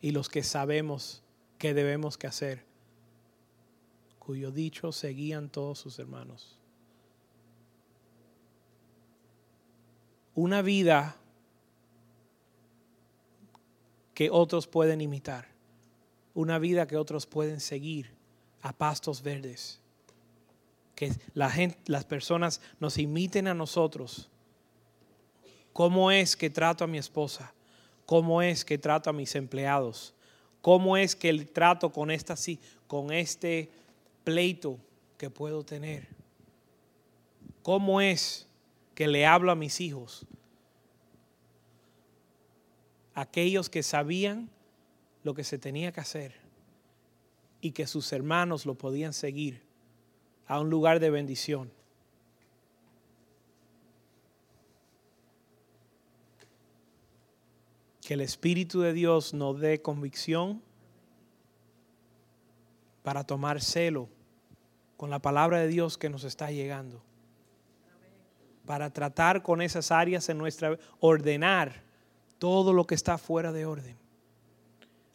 [0.00, 1.22] y los que sabemos
[1.58, 2.64] qué debemos que hacer,
[4.18, 6.58] cuyo dicho seguían todos sus hermanos.
[10.34, 11.16] Una vida
[14.14, 15.48] que otros pueden imitar,
[16.34, 18.14] una vida que otros pueden seguir
[18.62, 19.80] a pastos verdes,
[20.94, 24.30] que la gente, las personas nos imiten a nosotros.
[25.72, 27.52] ¿Cómo es que trato a mi esposa?
[28.06, 30.14] ¿Cómo es que trato a mis empleados?
[30.62, 32.34] ¿Cómo es que el trato con esta
[32.86, 33.70] con este
[34.24, 34.78] pleito
[35.16, 36.08] que puedo tener?
[37.62, 38.46] ¿Cómo es
[38.94, 40.26] que le hablo a mis hijos?
[43.14, 44.50] Aquellos que sabían
[45.22, 46.34] lo que se tenía que hacer
[47.60, 49.62] y que sus hermanos lo podían seguir
[50.46, 51.70] a un lugar de bendición.
[58.10, 60.60] Que el Espíritu de Dios nos dé convicción
[63.04, 64.08] para tomar celo
[64.96, 67.04] con la palabra de Dios que nos está llegando.
[68.66, 71.84] Para tratar con esas áreas en nuestra ordenar
[72.40, 73.96] todo lo que está fuera de orden.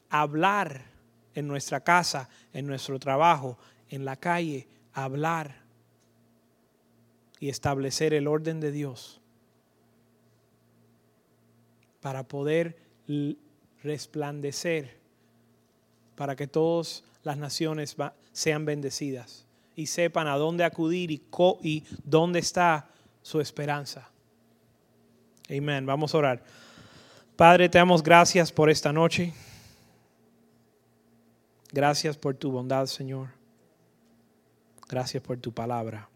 [0.10, 0.86] Hablar
[1.34, 3.58] en nuestra casa, en nuestro trabajo,
[3.90, 5.64] en la calle, hablar
[7.42, 9.20] y establecer el orden de Dios
[12.00, 12.85] para poder
[13.84, 14.98] resplandecer,
[16.16, 17.96] para que todas las naciones
[18.32, 19.46] sean bendecidas
[19.76, 21.22] y sepan a dónde acudir y,
[21.62, 22.90] y dónde está
[23.22, 24.10] su esperanza.
[25.50, 25.86] Amén.
[25.86, 26.44] Vamos a orar.
[27.36, 29.34] Padre, te damos gracias por esta noche.
[31.72, 33.30] Gracias por tu bondad, Señor.
[34.88, 36.08] Gracias por tu palabra.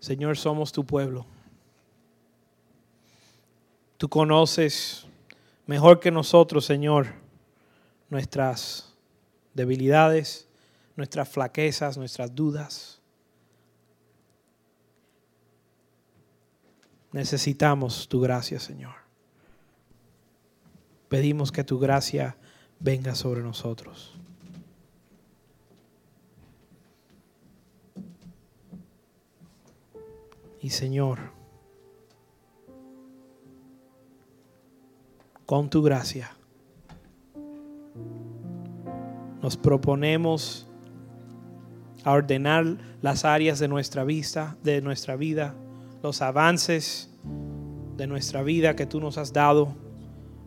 [0.00, 1.26] Señor, somos tu pueblo.
[3.96, 5.06] Tú conoces
[5.66, 7.14] mejor que nosotros, Señor,
[8.10, 8.94] nuestras
[9.54, 10.48] debilidades,
[10.96, 13.00] nuestras flaquezas, nuestras dudas.
[17.12, 19.06] Necesitamos tu gracia, Señor
[21.08, 22.36] pedimos que tu gracia
[22.80, 24.14] venga sobre nosotros.
[30.60, 31.30] Y Señor,
[35.46, 36.36] con tu gracia,
[39.40, 40.66] nos proponemos
[42.04, 45.54] a ordenar las áreas de nuestra vista, de nuestra vida,
[46.02, 47.10] los avances
[47.96, 49.74] de nuestra vida que tú nos has dado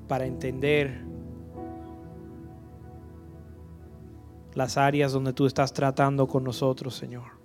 [0.08, 1.02] para entender
[4.54, 7.39] las áreas donde tú estás tratando con nosotros, Señor.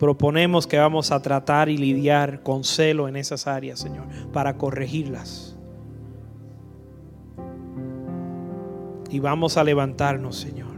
[0.00, 5.58] Proponemos que vamos a tratar y lidiar con celo en esas áreas, Señor, para corregirlas.
[9.10, 10.74] Y vamos a levantarnos, Señor.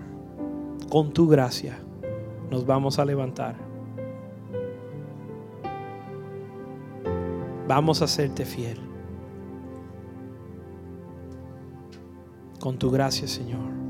[0.90, 1.78] Con tu gracia
[2.50, 3.54] nos vamos a levantar.
[7.68, 8.80] Vamos a hacerte fiel.
[12.58, 13.81] Con tu gracia, Señor.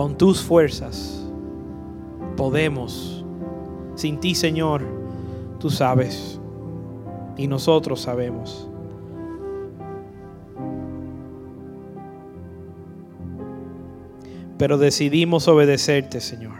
[0.00, 1.22] Con tus fuerzas
[2.34, 3.22] podemos.
[3.96, 4.82] Sin ti, Señor,
[5.58, 6.40] tú sabes.
[7.36, 8.66] Y nosotros sabemos.
[14.56, 16.54] Pero decidimos obedecerte, Señor.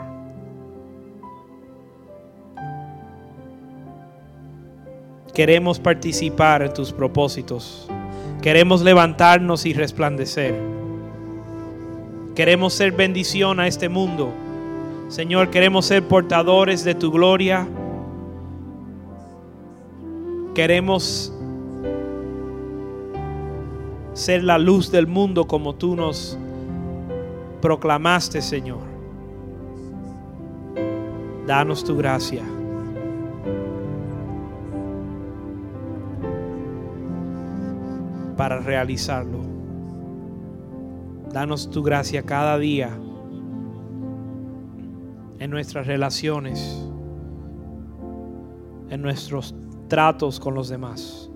[5.33, 7.89] Queremos participar en tus propósitos.
[8.43, 10.80] Queremos levantarnos y resplandecer.
[12.35, 14.33] Queremos ser bendición a este mundo.
[15.09, 17.67] Señor, queremos ser portadores de tu gloria.
[20.55, 21.33] Queremos
[24.13, 26.39] ser la luz del mundo como tú nos
[27.61, 28.81] proclamaste, Señor.
[31.47, 32.43] Danos tu gracia.
[38.41, 39.40] para realizarlo.
[41.33, 42.91] Danos tu gracia cada día
[45.39, 46.85] en nuestras relaciones,
[48.89, 49.55] en nuestros
[49.87, 51.31] tratos con los demás,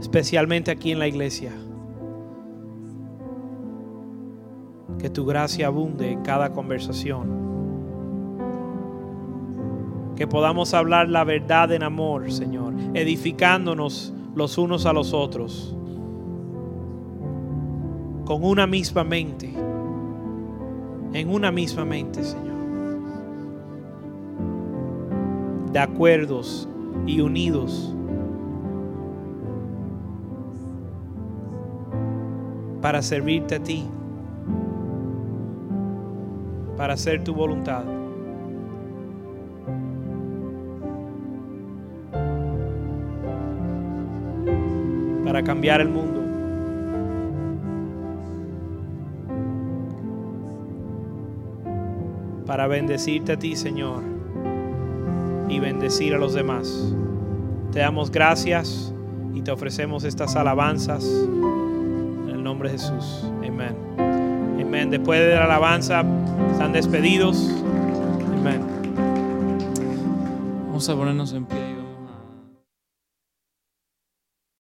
[0.00, 1.52] especialmente aquí en la iglesia.
[4.98, 7.38] Que tu gracia abunde en cada conversación.
[10.14, 15.77] Que podamos hablar la verdad en amor, Señor, edificándonos los unos a los otros
[18.28, 19.50] con una misma mente,
[21.14, 22.58] en una misma mente, Señor.
[25.72, 26.68] de acuerdos
[27.06, 27.94] y unidos
[32.82, 33.86] para servirte a ti,
[36.76, 37.84] para hacer tu voluntad.
[45.24, 46.17] para cambiar el mundo.
[52.48, 54.02] Para bendecirte a ti, Señor,
[55.50, 56.94] y bendecir a los demás.
[57.72, 58.94] Te damos gracias
[59.34, 63.30] y te ofrecemos estas alabanzas en el nombre de Jesús.
[63.46, 63.76] Amén.
[63.98, 64.90] Amén.
[64.90, 66.02] Después de la alabanza,
[66.50, 67.50] están despedidos.
[68.38, 68.62] Amén.
[70.68, 71.67] Vamos a ponernos en pie.